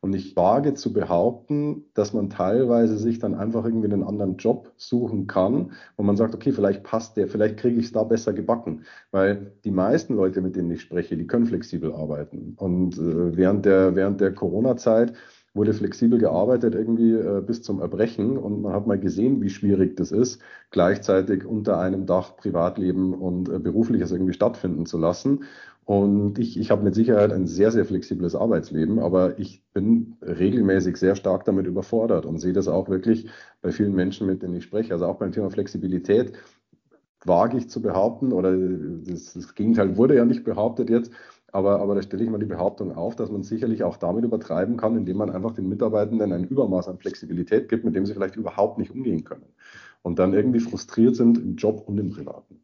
Und 0.00 0.14
ich 0.16 0.34
wage 0.34 0.74
zu 0.74 0.92
behaupten, 0.92 1.84
dass 1.94 2.12
man 2.12 2.28
teilweise 2.28 2.98
sich 2.98 3.20
dann 3.20 3.36
einfach 3.36 3.64
irgendwie 3.64 3.86
einen 3.86 4.02
anderen 4.02 4.36
Job 4.36 4.72
suchen 4.76 5.28
kann, 5.28 5.70
wo 5.96 6.02
man 6.02 6.16
sagt, 6.16 6.34
okay, 6.34 6.50
vielleicht 6.50 6.82
passt 6.82 7.16
der, 7.16 7.28
vielleicht 7.28 7.56
kriege 7.56 7.78
ich 7.78 7.86
es 7.86 7.92
da 7.92 8.02
besser 8.02 8.32
gebacken. 8.32 8.82
Weil 9.12 9.52
die 9.62 9.70
meisten 9.70 10.16
Leute, 10.16 10.40
mit 10.40 10.56
denen 10.56 10.72
ich 10.72 10.80
spreche, 10.80 11.16
die 11.16 11.28
können 11.28 11.46
flexibel 11.46 11.92
arbeiten. 11.92 12.54
Und 12.56 12.98
äh, 12.98 13.36
während 13.36 13.64
der, 13.64 13.94
während 13.94 14.20
der 14.20 14.34
Corona-Zeit 14.34 15.12
wurde 15.54 15.74
flexibel 15.74 16.18
gearbeitet 16.18 16.74
irgendwie 16.74 17.12
äh, 17.12 17.42
bis 17.44 17.62
zum 17.62 17.80
Erbrechen 17.80 18.38
und 18.38 18.62
man 18.62 18.72
hat 18.72 18.86
mal 18.86 18.98
gesehen, 18.98 19.42
wie 19.42 19.50
schwierig 19.50 19.96
das 19.96 20.10
ist, 20.10 20.40
gleichzeitig 20.70 21.44
unter 21.44 21.78
einem 21.78 22.06
Dach 22.06 22.36
Privatleben 22.36 23.12
und 23.14 23.48
äh, 23.48 23.58
berufliches 23.58 24.12
irgendwie 24.12 24.32
stattfinden 24.32 24.86
zu 24.86 24.98
lassen. 24.98 25.44
Und 25.84 26.38
ich, 26.38 26.58
ich 26.58 26.70
habe 26.70 26.84
mit 26.84 26.94
Sicherheit 26.94 27.32
ein 27.32 27.46
sehr, 27.46 27.72
sehr 27.72 27.84
flexibles 27.84 28.36
Arbeitsleben, 28.36 29.00
aber 29.00 29.38
ich 29.38 29.64
bin 29.74 30.14
regelmäßig 30.22 30.96
sehr 30.96 31.16
stark 31.16 31.44
damit 31.44 31.66
überfordert 31.66 32.24
und 32.24 32.38
sehe 32.38 32.52
das 32.52 32.68
auch 32.68 32.88
wirklich 32.88 33.28
bei 33.62 33.72
vielen 33.72 33.94
Menschen, 33.94 34.26
mit 34.28 34.42
denen 34.42 34.54
ich 34.54 34.64
spreche. 34.64 34.92
Also 34.92 35.06
auch 35.06 35.18
beim 35.18 35.32
Thema 35.32 35.50
Flexibilität 35.50 36.32
wage 37.24 37.58
ich 37.58 37.68
zu 37.68 37.82
behaupten, 37.82 38.32
oder 38.32 38.56
das, 38.56 39.34
das 39.34 39.54
Gegenteil 39.54 39.96
wurde 39.96 40.16
ja 40.16 40.24
nicht 40.24 40.44
behauptet 40.44 40.88
jetzt, 40.88 41.12
aber, 41.52 41.80
aber 41.80 41.94
da 41.94 42.02
stelle 42.02 42.24
ich 42.24 42.30
mal 42.30 42.38
die 42.38 42.46
Behauptung 42.46 42.96
auf, 42.96 43.14
dass 43.14 43.30
man 43.30 43.42
sicherlich 43.42 43.84
auch 43.84 43.98
damit 43.98 44.24
übertreiben 44.24 44.78
kann, 44.78 44.96
indem 44.96 45.18
man 45.18 45.30
einfach 45.30 45.52
den 45.52 45.68
Mitarbeitenden 45.68 46.32
ein 46.32 46.44
Übermaß 46.44 46.88
an 46.88 46.98
Flexibilität 46.98 47.68
gibt, 47.68 47.84
mit 47.84 47.94
dem 47.94 48.06
sie 48.06 48.14
vielleicht 48.14 48.36
überhaupt 48.36 48.78
nicht 48.78 48.90
umgehen 48.90 49.22
können. 49.22 49.44
Und 50.00 50.18
dann 50.18 50.32
irgendwie 50.32 50.60
frustriert 50.60 51.14
sind 51.14 51.36
im 51.38 51.56
Job 51.56 51.84
und 51.86 51.98
im 51.98 52.10
Privaten. 52.10 52.62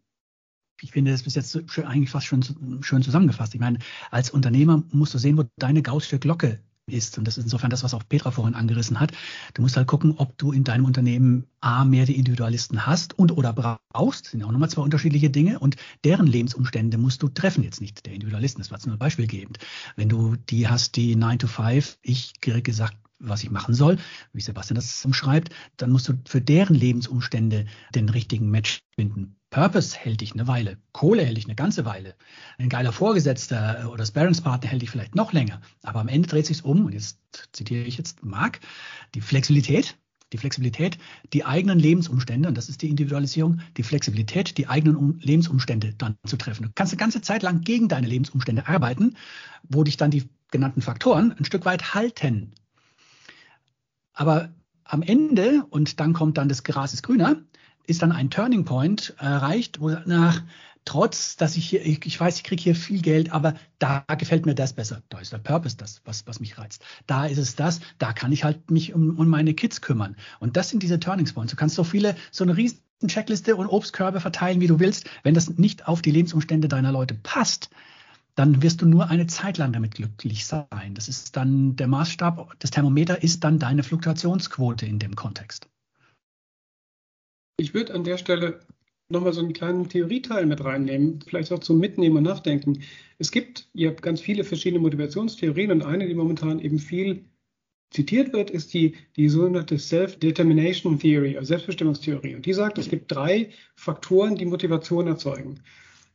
Ich 0.81 0.93
finde 0.93 1.11
das 1.11 1.25
bis 1.25 1.35
jetzt 1.35 1.57
eigentlich 1.85 2.11
fast 2.11 2.27
schon 2.27 2.43
schön 2.81 3.03
zusammengefasst. 3.03 3.55
Ich 3.55 3.61
meine, 3.61 3.79
als 4.11 4.31
Unternehmer 4.31 4.83
musst 4.91 5.13
du 5.13 5.19
sehen, 5.19 5.37
wo 5.37 5.45
deine 5.59 5.83
Gaußstück 5.83 6.23
Glocke 6.23 6.61
ist. 6.89 7.19
Und 7.19 7.25
das 7.25 7.39
ist 7.39 7.45
insofern 7.45 7.71
das, 7.71 7.85
was 7.85 7.95
auch 7.95 8.03
Petra 8.09 8.31
vorhin 8.31 8.55
angerissen 8.55 9.01
hat. 9.01 9.13
Du 9.55 9.63
musst 9.63 9.77
halt 9.77 9.87
gucken, 9.87 10.15
ob 10.17 10.37
du 10.39 10.53
in 10.53 10.65
deinem 10.65 10.85
Unternehmen 10.85 11.47
A, 11.61 11.85
mehr 11.85 12.07
die 12.07 12.17
Individualisten 12.17 12.87
hast 12.87 13.19
und 13.19 13.37
oder 13.37 13.53
brauchst. 13.53 14.27
Das 14.27 14.31
sind 14.33 14.45
auch 14.45 14.53
nochmal 14.53 14.71
zwei 14.71 14.83
unterschiedliche 14.83 15.31
Dinge. 15.31 15.59
Und 15.59 15.77
deren 16.05 16.27
Lebensumstände 16.27 16.99
musst 16.99 17.23
du 17.23 17.29
treffen. 17.29 17.65
Jetzt 17.65 17.81
nicht 17.81 18.07
der 18.07 18.15
Individualisten, 18.15 18.63
das 18.63 18.71
war 18.71 18.79
ein 18.79 18.99
Beispiel 18.99 19.27
gebend. 19.27 19.59
Wenn 19.97 20.09
du 20.09 20.37
die 20.37 20.69
hast, 20.69 20.97
die 20.97 21.17
9 21.17 21.39
to 21.39 21.47
5, 21.47 21.99
ich 22.03 22.33
gesagt 22.41 22.97
was 23.21 23.43
ich 23.43 23.51
machen 23.51 23.75
soll, 23.75 23.99
wie 24.33 24.41
Sebastian 24.41 24.77
das 24.77 25.05
umschreibt, 25.05 25.51
dann 25.77 25.91
musst 25.91 26.09
du 26.09 26.15
für 26.27 26.41
deren 26.41 26.75
Lebensumstände 26.75 27.67
den 27.95 28.09
richtigen 28.09 28.51
Match 28.51 28.81
finden. 28.95 29.38
Purpose 29.51 29.97
hält 29.97 30.21
dich 30.21 30.33
eine 30.35 30.47
Weile, 30.47 30.79
Kohle 30.93 31.25
hält 31.25 31.37
dich 31.37 31.47
eine 31.47 31.55
ganze 31.55 31.85
Weile, 31.85 32.15
ein 32.59 32.69
geiler 32.69 32.93
Vorgesetzter 32.93 33.91
oder 33.93 34.05
Sparringspartner 34.05 34.69
hält 34.69 34.83
dich 34.83 34.91
vielleicht 34.91 35.15
noch 35.15 35.33
länger. 35.33 35.61
Aber 35.83 36.01
am 36.01 36.09
Ende 36.09 36.29
dreht 36.29 36.47
sich 36.47 36.65
um, 36.65 36.87
und 36.87 36.93
jetzt 36.93 37.19
zitiere 37.53 37.85
ich 37.85 37.97
jetzt 37.97 38.23
Marc, 38.23 38.61
die 39.15 39.21
Flexibilität, 39.23 39.97
die 40.33 40.39
Flexibilität, 40.39 40.99
die 41.33 41.45
eigenen 41.45 41.79
Lebensumstände, 41.79 42.49
und 42.49 42.59
das 42.59 42.69
ist 42.69 42.83
die 42.83 42.91
Individualisierung, 42.91 43.61
die 43.79 43.83
Flexibilität, 43.83 44.59
die 44.59 44.69
eigenen 44.69 45.19
Lebensumstände 45.21 45.95
dann 45.95 46.17
zu 46.27 46.37
treffen. 46.37 46.65
Du 46.65 46.71
kannst 46.75 46.93
eine 46.93 47.01
ganze 47.01 47.23
Zeit 47.23 47.43
lang 47.43 47.63
gegen 47.63 47.89
deine 47.89 48.07
Lebensumstände 48.07 48.69
arbeiten, 48.69 49.17
wo 49.63 49.83
dich 49.85 49.97
dann 49.97 50.11
die 50.11 50.29
genannten 50.51 50.83
Faktoren 50.83 51.33
ein 51.33 51.45
Stück 51.47 51.65
weit 51.65 51.95
halten. 51.95 52.53
Aber 54.13 54.53
am 54.85 55.03
Ende, 55.03 55.65
und 55.71 56.01
dann 56.01 56.13
kommt 56.13 56.39
dann 56.39 56.49
das 56.49 56.65
Gras 56.65 56.93
ist 56.93 57.03
grüner, 57.03 57.37
ist 57.89 58.03
dann 58.03 58.13
ein 58.13 58.31
Turning 58.31 58.65
Point 58.65 59.15
erreicht, 59.19 59.81
wo 59.81 59.89
nach 60.05 60.43
trotz, 60.85 61.37
dass 61.37 61.57
ich 61.57 61.69
hier, 61.69 61.85
ich, 61.85 62.05
ich 62.07 62.19
weiß, 62.19 62.37
ich 62.37 62.45
kriege 62.45 62.63
hier 62.63 62.75
viel 62.75 63.03
Geld, 63.03 63.33
aber 63.33 63.55
da 63.79 64.05
gefällt 64.19 64.47
mir 64.47 64.55
das 64.55 64.73
besser. 64.73 65.03
Da 65.09 65.19
ist 65.19 65.33
der 65.33 65.39
Purpose 65.39 65.77
das, 65.77 66.01
was, 66.05 66.27
was 66.27 66.41
mich 66.41 66.57
reizt. 66.57 66.83
Da 67.07 67.27
ist 67.27 67.39
es 67.39 67.57
das, 67.57 67.81
da 67.99 68.13
kann 68.13 68.33
ich 68.33 68.45
halt 68.45 68.71
mich 68.71 68.95
um, 68.95 69.19
um 69.19 69.29
meine 69.29 69.55
Kids 69.55 69.81
kümmern. 69.81 70.17
Und 70.39 70.57
das 70.57 70.71
sind 70.71 70.83
diese 70.83 71.01
Turning 71.01 71.27
Points. 71.27 71.51
Du 71.51 71.57
kannst 71.57 71.75
so 71.75 71.85
viele, 71.85 72.17
so 72.31 72.45
eine 72.45 72.57
riesen 72.57 72.81
Checkliste 73.07 73.57
und 73.57 73.69
Obstkörbe 73.69 74.21
verteilen, 74.21 74.61
wie 74.61 74.67
du 74.67 74.81
willst. 74.81 75.09
Wenn 75.23 75.35
das 75.35 75.59
nicht 75.59 75.87
auf 75.87 76.03
die 76.03 76.11
Lebensumstände 76.11 76.69
deiner 76.69 76.93
Leute 76.93 77.15
passt, 77.15 77.71
dann 78.35 78.63
wirst 78.63 78.83
du 78.83 78.87
nur 78.87 79.11
eine 79.11 79.27
Zeit 79.27 79.59
lang 79.59 79.73
damit 79.73 79.95
glücklich 79.95 80.47
sein. 80.47 80.95
Das 80.95 81.09
ist 81.09 81.37
dann 81.37 81.77
der 81.77 81.89
Maßstab, 81.89 82.55
das 82.61 82.71
Thermometer 82.71 83.23
ist 83.23 83.45
dann 83.45 83.59
deine 83.59 83.83
Fluktuationsquote 83.83 84.87
in 84.87 84.99
dem 84.99 85.17
Kontext. 85.17 85.69
Ich 87.61 87.75
würde 87.75 87.93
an 87.93 88.05
der 88.05 88.19
Stelle 88.19 88.61
nochmal 89.09 89.33
so 89.33 89.41
einen 89.41 89.53
kleinen 89.53 89.89
Theorieteil 89.89 90.47
mit 90.47 90.63
reinnehmen, 90.63 91.21
vielleicht 91.27 91.53
auch 91.53 91.59
zum 91.59 91.81
Mitnehmen 91.81 92.19
und 92.19 92.23
Nachdenken. 92.23 92.83
Es 93.19 93.33
gibt 93.33 93.69
ja 93.73 93.91
ganz 93.91 94.21
viele 94.21 94.45
verschiedene 94.45 94.81
Motivationstheorien 94.81 95.73
und 95.73 95.83
eine, 95.83 96.07
die 96.07 96.15
momentan 96.15 96.61
eben 96.61 96.79
viel 96.79 97.25
zitiert 97.91 98.33
wird, 98.33 98.51
ist 98.51 98.75
die, 98.75 98.95
die 99.17 99.29
sogenannte 99.29 99.79
Self-Determination 99.79 101.01
Theory, 101.01 101.37
also 101.37 101.49
Selbstbestimmungstheorie. 101.49 102.37
Und 102.37 102.47
die 102.47 102.53
sagt, 102.53 102.79
es 102.79 102.89
gibt 102.89 103.11
drei 103.11 103.51
Faktoren, 103.75 104.37
die 104.37 104.47
Motivation 104.47 105.07
erzeugen. 105.07 105.61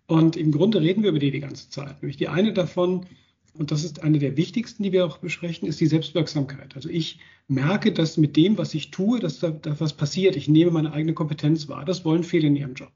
Und 0.08 0.38
im 0.38 0.52
Grunde 0.52 0.80
reden 0.80 1.04
wir 1.04 1.10
über 1.10 1.20
die 1.20 1.32
die 1.32 1.40
ganze 1.40 1.70
Zeit. 1.70 2.02
Nämlich 2.02 2.18
die 2.18 2.28
eine 2.28 2.54
davon, 2.54 3.06
und 3.56 3.72
das 3.72 3.84
ist 3.84 4.02
eine 4.02 4.18
der 4.18 4.36
wichtigsten, 4.36 4.84
die 4.84 4.92
wir 4.92 5.06
auch 5.06 5.20
besprechen, 5.20 5.68
ist 5.68 5.80
die 5.80 5.86
Selbstwirksamkeit. 5.86 6.76
Also 6.76 6.90
ich 6.90 7.20
merke, 7.48 7.92
dass 7.92 8.18
mit 8.18 8.36
dem, 8.36 8.58
was 8.58 8.74
ich 8.74 8.90
tue, 8.90 9.20
dass 9.20 9.40
da, 9.40 9.52
da 9.52 9.80
was 9.80 9.94
passiert. 9.94 10.36
Ich 10.36 10.48
nehme 10.48 10.72
meine 10.72 10.92
eigene 10.92 11.14
Kompetenz 11.14 11.68
wahr. 11.68 11.86
Das 11.86 12.04
wollen 12.04 12.24
viele 12.24 12.48
in 12.48 12.56
ihrem 12.56 12.74
Job. 12.74 12.92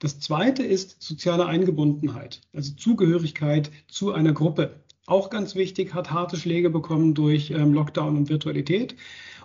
Das 0.00 0.18
zweite 0.20 0.64
ist 0.64 1.00
soziale 1.02 1.46
Eingebundenheit, 1.46 2.40
also 2.52 2.72
Zugehörigkeit 2.74 3.70
zu 3.88 4.12
einer 4.12 4.32
Gruppe. 4.32 4.80
Auch 5.06 5.30
ganz 5.30 5.54
wichtig, 5.54 5.94
hat 5.94 6.10
harte 6.10 6.36
Schläge 6.36 6.70
bekommen 6.70 7.14
durch 7.14 7.50
ähm, 7.50 7.72
Lockdown 7.72 8.16
und 8.16 8.28
Virtualität. 8.28 8.94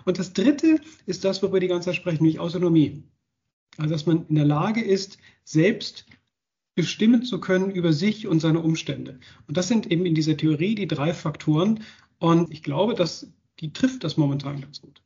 Und 0.06 0.20
das 0.20 0.34
dritte 0.34 0.80
ist 1.06 1.24
das, 1.24 1.42
worüber 1.42 1.56
wir 1.56 1.62
die 1.62 1.68
ganze 1.68 1.90
Zeit 1.90 1.96
sprechen, 1.96 2.24
nämlich 2.24 2.40
Autonomie. 2.40 3.04
Also 3.78 3.92
dass 3.92 4.06
man 4.06 4.28
in 4.28 4.36
der 4.36 4.46
Lage 4.46 4.82
ist, 4.82 5.18
selbst 5.44 6.06
bestimmen 6.76 7.24
zu 7.24 7.40
können 7.40 7.72
über 7.72 7.94
sich 7.94 8.28
und 8.28 8.40
seine 8.40 8.62
Umstände. 8.62 9.20
Und 9.48 9.58
das 9.58 9.68
sind 9.68 9.92
eben 9.92 10.06
in 10.06 10.16
dieser 10.16 10.38
Theorie 10.38 10.76
die 10.76 10.88
drei 10.88 11.14
Faktoren. 11.14 11.84
Und 12.20 12.52
ich 12.52 12.64
glaube, 12.64 12.96
dass 12.96 13.32
die 13.60 13.74
trifft 13.74 14.04
das 14.04 14.18
momentan 14.18 14.62
ganz 14.62 14.82
gut. 14.82 15.02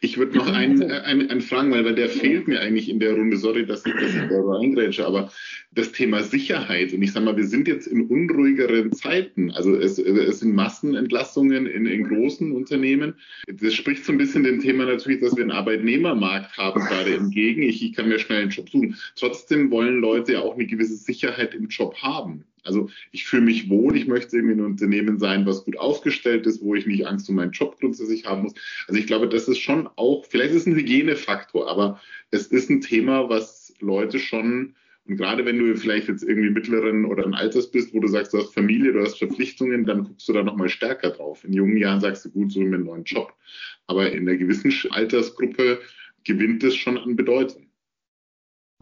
Ich 0.00 0.18
würde 0.18 0.36
noch 0.36 0.52
einen, 0.52 0.82
äh, 0.82 1.00
einen, 1.00 1.30
einen 1.30 1.40
fragen, 1.40 1.70
weil, 1.70 1.84
weil 1.84 1.94
der 1.94 2.08
fehlt 2.08 2.46
mir 2.48 2.60
eigentlich 2.60 2.88
in 2.88 3.00
der 3.00 3.14
Runde. 3.14 3.36
Sorry, 3.36 3.64
dass 3.64 3.86
ich, 3.86 3.94
ich 3.94 4.14
da 4.28 4.40
reingrätsche, 4.40 5.06
aber 5.06 5.32
das 5.72 5.92
Thema 5.92 6.22
Sicherheit. 6.22 6.92
Und 6.92 7.02
ich 7.02 7.12
sage 7.12 7.24
mal, 7.24 7.36
wir 7.36 7.46
sind 7.46 7.66
jetzt 7.68 7.86
in 7.86 8.06
unruhigeren 8.08 8.92
Zeiten. 8.92 9.50
Also 9.50 9.74
es, 9.76 9.98
es 9.98 10.40
sind 10.40 10.54
Massenentlassungen 10.54 11.66
in, 11.66 11.86
in 11.86 12.08
großen 12.08 12.52
Unternehmen. 12.52 13.14
Das 13.46 13.74
spricht 13.74 14.04
so 14.04 14.12
ein 14.12 14.18
bisschen 14.18 14.44
dem 14.44 14.60
Thema 14.60 14.84
natürlich, 14.84 15.20
dass 15.20 15.36
wir 15.36 15.42
einen 15.42 15.52
Arbeitnehmermarkt 15.52 16.56
haben, 16.58 16.80
gerade 16.80 17.14
entgegen. 17.14 17.62
Ich, 17.62 17.82
ich 17.82 17.94
kann 17.94 18.08
mir 18.08 18.18
schnell 18.18 18.42
einen 18.42 18.50
Job 18.50 18.68
suchen. 18.68 18.96
Trotzdem 19.16 19.70
wollen 19.70 20.00
Leute 20.00 20.34
ja 20.34 20.40
auch 20.40 20.54
eine 20.54 20.66
gewisse 20.66 20.96
Sicherheit 20.96 21.54
im 21.54 21.68
Job 21.68 21.96
haben. 21.96 22.44
Also 22.64 22.88
ich 23.12 23.24
fühle 23.26 23.42
mich 23.42 23.68
wohl, 23.70 23.96
ich 23.96 24.06
möchte 24.06 24.36
irgendwie 24.36 24.54
ein 24.54 24.64
Unternehmen 24.64 25.18
sein, 25.18 25.46
was 25.46 25.64
gut 25.64 25.78
aufgestellt 25.78 26.46
ist, 26.46 26.62
wo 26.62 26.74
ich 26.74 26.86
nicht 26.86 27.06
Angst 27.06 27.28
um 27.28 27.36
meinen 27.36 27.52
Job 27.52 27.78
grundsätzlich 27.78 28.24
haben 28.24 28.42
muss. 28.42 28.54
Also 28.88 28.98
ich 28.98 29.06
glaube, 29.06 29.28
das 29.28 29.48
ist 29.48 29.58
schon 29.58 29.88
auch, 29.96 30.24
vielleicht 30.24 30.50
ist 30.50 30.62
es 30.62 30.66
ein 30.66 30.76
Hygienefaktor, 30.76 31.70
aber 31.70 32.00
es 32.30 32.46
ist 32.46 32.70
ein 32.70 32.80
Thema, 32.80 33.28
was 33.28 33.74
Leute 33.80 34.18
schon 34.18 34.74
Und 35.06 35.16
gerade 35.18 35.44
wenn 35.44 35.58
du 35.58 35.76
vielleicht 35.76 36.08
jetzt 36.08 36.22
irgendwie 36.22 36.50
mittleren 36.50 37.04
oder 37.04 37.26
ein 37.26 37.34
Alters 37.34 37.70
bist, 37.70 37.92
wo 37.92 38.00
du 38.00 38.08
sagst, 38.08 38.32
du 38.32 38.38
hast 38.38 38.54
Familie, 38.54 38.92
du 38.92 39.00
hast 39.00 39.18
Verpflichtungen, 39.18 39.84
dann 39.84 40.04
guckst 40.04 40.28
du 40.28 40.32
da 40.32 40.42
nochmal 40.42 40.70
stärker 40.70 41.10
drauf. 41.10 41.44
In 41.44 41.52
jungen 41.52 41.76
Jahren 41.76 42.00
sagst 42.00 42.24
du, 42.24 42.30
gut, 42.30 42.52
so 42.52 42.60
mir 42.60 42.76
einen 42.76 42.86
neuen 42.86 43.04
Job. 43.04 43.34
Aber 43.86 44.10
in 44.10 44.26
einer 44.26 44.38
gewissen 44.38 44.72
Altersgruppe 44.90 45.80
gewinnt 46.24 46.64
es 46.64 46.74
schon 46.74 46.96
an 46.96 47.16
Bedeutung. 47.16 47.63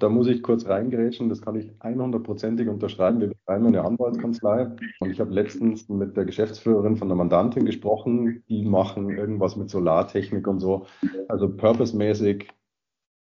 Da 0.03 0.09
muss 0.09 0.27
ich 0.27 0.43
kurz 0.43 0.67
reingerätschen, 0.67 1.29
das 1.29 1.43
kann 1.43 1.55
ich 1.55 1.71
100%ig 1.79 2.69
unterschreiben. 2.69 3.21
Wir 3.21 3.29
betreiben 3.29 3.69
eine 3.69 3.85
Anwaltskanzlei 3.85 4.73
und 4.99 5.11
ich 5.11 5.21
habe 5.21 5.33
letztens 5.33 5.89
mit 5.89 6.17
der 6.17 6.25
Geschäftsführerin 6.25 6.97
von 6.97 7.07
der 7.07 7.17
Mandantin 7.17 7.65
gesprochen. 7.65 8.43
Die 8.49 8.65
machen 8.65 9.11
irgendwas 9.11 9.55
mit 9.55 9.71
Solartechnik 9.71 10.49
und 10.49 10.59
so. 10.59 10.87
Also 11.29 11.49
purpose-mäßig 11.57 12.49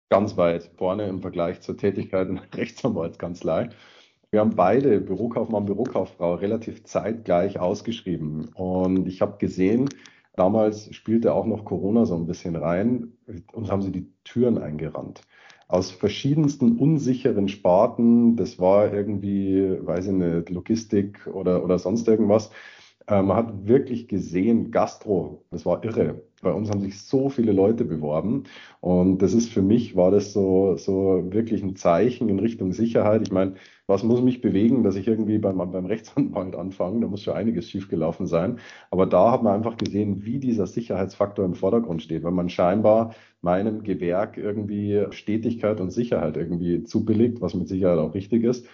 ganz 0.09 0.37
weit 0.37 0.71
vorne 0.77 1.05
im 1.09 1.19
Vergleich 1.19 1.59
zur 1.59 1.75
Tätigkeit 1.75 2.29
in 2.29 2.35
der 2.35 2.45
Rechtsanwaltskanzlei. 2.57 3.67
Wir 4.31 4.39
haben 4.39 4.55
beide 4.55 5.01
Bürokaufmann, 5.01 5.65
Bürokauffrau 5.65 6.35
relativ 6.35 6.85
zeitgleich 6.85 7.59
ausgeschrieben. 7.59 8.53
Und 8.53 9.05
ich 9.09 9.21
habe 9.21 9.37
gesehen, 9.37 9.89
damals 10.37 10.95
spielte 10.95 11.33
auch 11.33 11.45
noch 11.45 11.65
Corona 11.65 12.05
so 12.05 12.15
ein 12.15 12.25
bisschen 12.25 12.55
rein. 12.55 13.17
und 13.51 13.69
haben 13.69 13.81
sie 13.81 13.91
die 13.91 14.13
Türen 14.23 14.57
eingerannt. 14.57 15.23
Aus 15.73 15.89
verschiedensten 15.89 16.77
unsicheren 16.77 17.47
Sparten. 17.47 18.35
Das 18.35 18.59
war 18.59 18.93
irgendwie, 18.93 19.79
weiß 19.81 20.05
ich 20.05 20.11
nicht, 20.11 20.51
Logistik 20.51 21.25
oder, 21.25 21.63
oder 21.63 21.79
sonst 21.79 22.07
irgendwas. 22.07 22.51
Äh, 23.07 23.21
man 23.21 23.37
hat 23.37 23.67
wirklich 23.67 24.07
gesehen, 24.07 24.71
Gastro, 24.71 25.43
das 25.51 25.65
war 25.65 25.83
irre. 25.83 26.21
Bei 26.41 26.51
uns 26.51 26.69
haben 26.69 26.81
sich 26.81 27.01
so 27.01 27.29
viele 27.29 27.53
Leute 27.53 27.85
beworben 27.85 28.43
und 28.81 29.21
das 29.21 29.33
ist 29.33 29.49
für 29.49 29.61
mich, 29.61 29.95
war 29.95 30.11
das 30.11 30.33
so, 30.33 30.75
so 30.75 31.23
wirklich 31.29 31.63
ein 31.63 31.75
Zeichen 31.77 32.27
in 32.27 32.39
Richtung 32.39 32.73
Sicherheit. 32.73 33.21
Ich 33.23 33.31
meine, 33.31 33.55
was 33.87 34.03
muss 34.03 34.21
mich 34.21 34.41
bewegen, 34.41 34.83
dass 34.83 34.95
ich 34.95 35.07
irgendwie 35.07 35.37
beim, 35.37 35.57
beim 35.57 35.85
Rechtsanwalt 35.85 36.55
anfange? 36.55 36.99
Da 37.01 37.07
muss 37.07 37.23
schon 37.23 37.35
einiges 37.35 37.69
schiefgelaufen 37.69 38.27
sein. 38.27 38.59
Aber 38.91 39.05
da 39.05 39.31
hat 39.31 39.43
man 39.43 39.53
einfach 39.53 39.77
gesehen, 39.77 40.25
wie 40.25 40.39
dieser 40.39 40.67
Sicherheitsfaktor 40.67 41.45
im 41.45 41.55
Vordergrund 41.55 42.01
steht, 42.01 42.23
weil 42.23 42.31
man 42.31 42.49
scheinbar 42.49 43.13
meinem 43.41 43.83
Gewerk 43.83 44.37
irgendwie 44.37 45.05
Stetigkeit 45.11 45.79
und 45.79 45.91
Sicherheit 45.91 46.35
irgendwie 46.37 46.83
zubilligt, 46.83 47.41
was 47.41 47.53
mit 47.53 47.67
Sicherheit 47.69 47.99
auch 47.99 48.13
richtig 48.15 48.43
ist. 48.43 48.67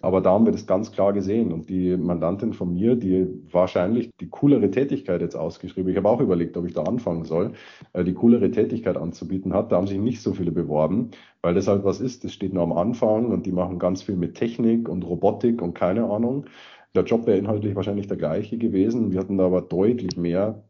Aber 0.00 0.20
da 0.20 0.30
haben 0.32 0.44
wir 0.44 0.52
das 0.52 0.66
ganz 0.66 0.92
klar 0.92 1.12
gesehen. 1.12 1.52
Und 1.52 1.68
die 1.68 1.96
Mandantin 1.96 2.52
von 2.52 2.72
mir, 2.72 2.96
die 2.96 3.26
wahrscheinlich 3.50 4.10
die 4.20 4.28
coolere 4.28 4.70
Tätigkeit 4.70 5.20
jetzt 5.20 5.36
ausgeschrieben, 5.36 5.90
ich 5.90 5.96
habe 5.96 6.08
auch 6.08 6.20
überlegt, 6.20 6.56
ob 6.56 6.66
ich 6.66 6.74
da 6.74 6.82
anfangen 6.82 7.24
soll, 7.24 7.52
äh, 7.92 8.04
die 8.04 8.14
coolere 8.14 8.50
Tätigkeit 8.50 8.96
anzubieten 8.96 9.52
hat. 9.52 9.72
Da 9.72 9.76
haben 9.76 9.86
sich 9.86 9.98
nicht 9.98 10.22
so 10.22 10.32
viele 10.34 10.52
beworben, 10.52 11.10
weil 11.42 11.54
das 11.54 11.68
halt 11.68 11.84
was 11.84 12.00
ist, 12.00 12.24
das 12.24 12.32
steht 12.32 12.52
nur 12.52 12.62
am 12.62 12.72
Anfang 12.72 13.26
und 13.26 13.46
die 13.46 13.52
machen 13.52 13.78
ganz 13.78 14.02
viel 14.02 14.16
mit 14.16 14.34
Technik 14.34 14.88
und 14.88 15.04
Robotik 15.04 15.62
und 15.62 15.74
keine 15.74 16.04
Ahnung. 16.04 16.46
Der 16.94 17.04
Job 17.04 17.26
wäre 17.26 17.38
inhaltlich 17.38 17.76
wahrscheinlich 17.76 18.06
der 18.06 18.16
gleiche 18.16 18.58
gewesen. 18.58 19.12
Wir 19.12 19.20
hatten 19.20 19.38
da 19.38 19.46
aber 19.46 19.60
deutlich 19.62 20.16
mehr 20.16 20.64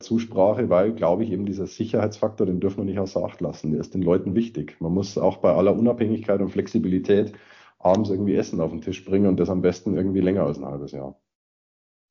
Zusprache, 0.00 0.70
weil, 0.70 0.92
glaube 0.94 1.24
ich, 1.24 1.30
eben 1.30 1.46
dieser 1.46 1.66
Sicherheitsfaktor, 1.66 2.46
den 2.46 2.58
dürfen 2.60 2.78
wir 2.78 2.84
nicht 2.84 2.98
außer 2.98 3.22
Acht 3.22 3.40
lassen. 3.40 3.72
Der 3.72 3.80
ist 3.80 3.94
den 3.94 4.02
Leuten 4.02 4.34
wichtig. 4.34 4.76
Man 4.80 4.92
muss 4.94 5.18
auch 5.18 5.38
bei 5.38 5.52
aller 5.52 5.76
Unabhängigkeit 5.76 6.40
und 6.40 6.50
Flexibilität 6.50 7.32
abends 7.80 8.10
irgendwie 8.10 8.36
Essen 8.36 8.60
auf 8.60 8.70
den 8.70 8.82
Tisch 8.82 9.04
bringen 9.04 9.26
und 9.26 9.38
das 9.38 9.50
am 9.50 9.62
besten 9.62 9.96
irgendwie 9.96 10.20
länger 10.20 10.44
als 10.44 10.58
ein 10.58 10.66
halbes 10.66 10.92
Jahr. 10.92 11.20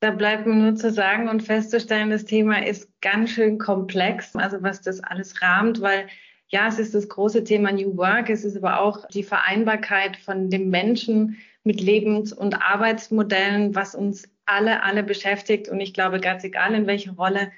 Da 0.02 0.12
bleibt 0.12 0.46
mir 0.46 0.56
nur 0.56 0.76
zu 0.76 0.92
sagen 0.92 1.30
und 1.30 1.44
festzustellen, 1.44 2.10
das 2.10 2.26
Thema 2.26 2.66
ist 2.66 2.90
ganz 3.02 3.32
schön 3.32 3.58
komplex, 3.58 4.36
also 4.36 4.62
was 4.62 4.82
das 4.82 5.02
alles 5.02 5.42
rahmt, 5.42 5.82
weil 5.82 6.08
ja, 6.48 6.68
es 6.68 6.80
ist 6.80 6.96
das 6.96 7.08
große 7.10 7.44
Thema 7.44 7.72
New 7.72 7.96
Work, 7.98 8.30
es 8.30 8.44
ist 8.44 8.58
aber 8.58 8.82
auch 8.82 9.06
die 9.08 9.24
Vereinbarkeit 9.24 10.18
von 10.18 10.50
dem 10.50 10.70
Menschen 10.70 11.38
mit 11.64 11.80
Lebens- 11.80 12.34
und 12.34 12.56
Arbeitsmodellen, 12.56 13.76
was 13.76 13.94
uns 13.94 14.28
alle, 14.46 14.82
alle 14.82 15.04
beschäftigt. 15.04 15.70
Und 15.70 15.80
ich 15.80 15.94
glaube, 15.94 16.20
ganz 16.20 16.44
egal 16.44 16.74
in 16.74 16.88
welcher 16.88 17.12
Rolle, 17.12 17.52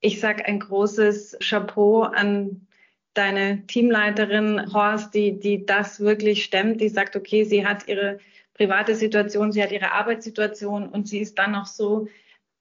ich 0.00 0.20
sage 0.20 0.44
ein 0.44 0.60
großes 0.60 1.38
Chapeau 1.40 2.02
an 2.02 2.66
deine 3.14 3.66
Teamleiterin 3.66 4.72
Horst, 4.72 5.14
die, 5.14 5.38
die 5.38 5.66
das 5.66 6.00
wirklich 6.00 6.44
stemmt, 6.44 6.80
die 6.80 6.88
sagt, 6.88 7.16
okay, 7.16 7.44
sie 7.44 7.66
hat 7.66 7.88
ihre 7.88 8.18
private 8.54 8.94
Situation, 8.94 9.52
sie 9.52 9.62
hat 9.62 9.72
ihre 9.72 9.92
Arbeitssituation 9.92 10.88
und 10.88 11.08
sie 11.08 11.18
ist 11.18 11.38
dann 11.38 11.52
noch 11.52 11.66
so 11.66 12.08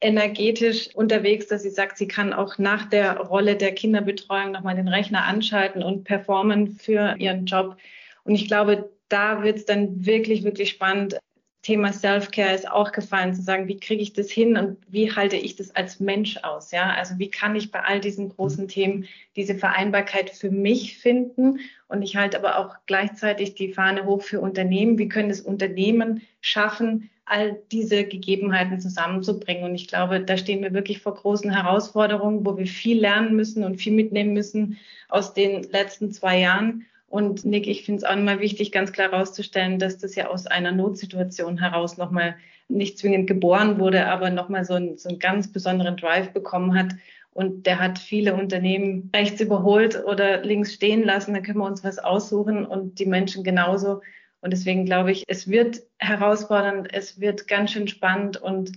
energetisch 0.02 0.90
unterwegs, 0.96 1.48
dass 1.48 1.62
sie 1.62 1.70
sagt, 1.70 1.98
sie 1.98 2.08
kann 2.08 2.34
auch 2.34 2.58
nach 2.58 2.90
der 2.90 3.18
Rolle 3.18 3.56
der 3.56 3.74
Kinderbetreuung 3.74 4.52
nochmal 4.52 4.76
den 4.76 4.88
Rechner 4.88 5.26
anschalten 5.26 5.84
und 5.84 6.04
performen 6.04 6.76
für 6.76 7.16
ihren 7.20 7.46
Job. 7.46 7.78
Und 8.24 8.36
ich 8.36 8.48
glaube, 8.48 8.92
da 9.10 9.44
wird 9.44 9.58
es 9.58 9.66
dann 9.66 10.06
wirklich, 10.06 10.44
wirklich 10.44 10.70
spannend, 10.70 11.20
Thema 11.62 11.93
Self-Care 11.93 12.56
ist 12.56 12.69
auch 12.69 12.91
gefallen, 12.91 13.36
zu 13.36 13.43
sagen, 13.43 13.67
wie 13.67 13.80
kriege 13.80 14.02
ich 14.02 14.13
das 14.13 14.32
hin 14.32 14.58
und 14.58 14.78
wie 14.88 15.12
halte 15.15 15.36
ich 15.36 15.56
das 15.56 15.76
als 15.76 16.00
Mensch 16.00 16.38
aus? 16.38 16.71
Ja, 16.71 16.89
also 16.89 17.19
wie 17.19 17.30
kann 17.30 17.56
ich 17.56 17.69
bei 17.69 17.82
all 17.84 18.00
diesen 18.00 18.30
großen 18.30 18.67
Themen 18.67 19.06
diese 19.36 19.54
Vereinbarkeit 19.54 20.32
für 20.32 20.50
mich 20.50 20.97
finden? 20.97 21.60
Und 21.88 22.02
ich 22.02 22.15
halte 22.15 22.38
aber 22.39 22.58
auch 22.58 22.78
gleichzeitig 22.88 23.54
die 23.54 23.74
Fahne 23.74 24.06
hoch 24.06 24.24
für 24.24 24.41
Unternehmen. 24.41 24.97
Wie 24.97 25.08
können 25.08 25.30
das 25.30 25.41
Unternehmen 25.41 26.24
schaffen, 26.39 27.12
all 27.26 27.60
diese 27.71 28.06
Gegebenheiten 28.06 28.80
zusammenzubringen? 28.80 29.63
Und 29.63 29.76
ich 29.76 29.88
glaube, 29.88 30.19
da 30.19 30.38
stehen 30.38 30.63
wir 30.63 30.74
wirklich 30.74 31.00
vor 31.00 31.13
großen 31.13 31.52
Herausforderungen, 31.52 32.43
wo 32.43 32.58
wir 32.58 32.65
viel 32.65 33.00
lernen 33.00 33.36
müssen 33.36 33.63
und 33.63 33.78
viel 33.78 33.93
mitnehmen 33.93 34.34
müssen 34.34 34.80
aus 35.10 35.36
den 35.36 35.62
letzten 35.63 36.12
zwei 36.12 36.39
Jahren. 36.39 36.88
Und 37.12 37.43
Nick, 37.43 37.67
ich 37.67 37.84
finde 37.84 37.97
es 37.97 38.04
auch 38.06 38.15
nochmal 38.15 38.39
wichtig, 38.39 38.71
ganz 38.71 38.93
klar 38.93 39.12
herauszustellen, 39.12 39.80
dass 39.80 39.97
das 39.97 40.15
ja 40.15 40.30
aus 40.30 40.47
einer 40.47 40.71
Notsituation 40.71 41.58
heraus 41.60 41.97
nochmal 41.97 42.38
nicht 42.69 42.97
zwingend 42.97 43.28
geboren 43.28 43.80
wurde, 43.80 44.06
aber 44.08 44.30
nochmal 44.30 44.63
so, 44.63 44.80
so 44.95 45.10
einen 45.10 45.19
ganz 45.19 45.52
besonderen 45.52 45.97
Drive 45.97 46.32
bekommen 46.32 46.74
hat. 46.74 46.95
Und 47.34 47.65
der 47.65 47.80
hat 47.80 48.00
viele 48.00 48.34
Unternehmen 48.34 49.10
rechts 49.13 49.41
überholt 49.41 50.02
oder 50.06 50.41
links 50.41 50.74
stehen 50.74 51.04
lassen. 51.04 51.34
Da 51.34 51.41
können 51.41 51.58
wir 51.58 51.65
uns 51.65 51.84
was 51.84 52.00
aussuchen 52.00 52.65
und 52.65 52.97
die 52.97 53.06
Menschen 53.06 53.43
genauso. 53.43 54.00
Und 54.39 54.54
deswegen 54.54 54.86
glaube 54.86 55.12
ich, 55.12 55.26
es 55.28 55.50
wird 55.50 55.82
herausfordernd, 55.97 56.93
es 56.93 57.19
wird 57.19 57.45
ganz 57.50 57.71
schön 57.71 57.89
spannend 57.89 58.38
und 58.38 58.71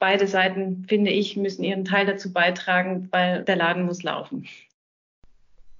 beide 0.00 0.26
Seiten, 0.26 0.84
finde 0.88 1.12
ich, 1.12 1.36
müssen 1.36 1.62
ihren 1.62 1.84
Teil 1.84 2.06
dazu 2.06 2.32
beitragen, 2.32 3.06
weil 3.12 3.44
der 3.44 3.54
Laden 3.54 3.86
muss 3.86 4.02
laufen. 4.02 4.48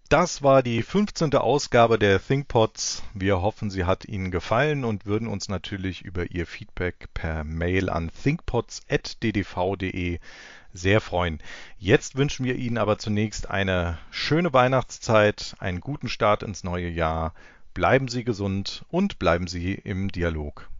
Das 0.09 0.42
war 0.42 0.62
die 0.62 0.83
15. 0.83 1.35
Ausgabe 1.35 1.99
der 1.99 2.18
ThinkPods. 2.18 3.03
Wir 3.12 3.42
hoffen, 3.42 3.68
sie 3.68 3.85
hat 3.85 4.07
Ihnen 4.07 4.31
gefallen 4.31 4.87
und 4.87 5.05
würden 5.05 5.29
uns 5.29 5.51
natürlich 5.51 6.01
über 6.01 6.31
Ihr 6.31 6.47
Feedback 6.47 7.12
per 7.12 7.44
Mail 7.44 7.90
an 7.90 8.11
thinkpods.ddv.de 8.23 10.18
sehr 10.73 11.03
freuen. 11.03 11.42
Jetzt 11.77 12.16
wünschen 12.16 12.47
wir 12.47 12.57
Ihnen 12.57 12.79
aber 12.79 12.97
zunächst 12.97 13.51
eine 13.51 13.99
schöne 14.11 14.55
Weihnachtszeit, 14.55 15.57
einen 15.59 15.81
guten 15.81 16.09
Start 16.09 16.42
ins 16.42 16.64
neue 16.64 16.88
Jahr. 16.88 17.35
Bleiben 17.75 18.09
Sie 18.09 18.25
gesund 18.25 18.87
und 18.88 19.18
bleiben 19.18 19.47
Sie 19.47 19.75
im 19.75 20.11
Dialog. 20.11 20.71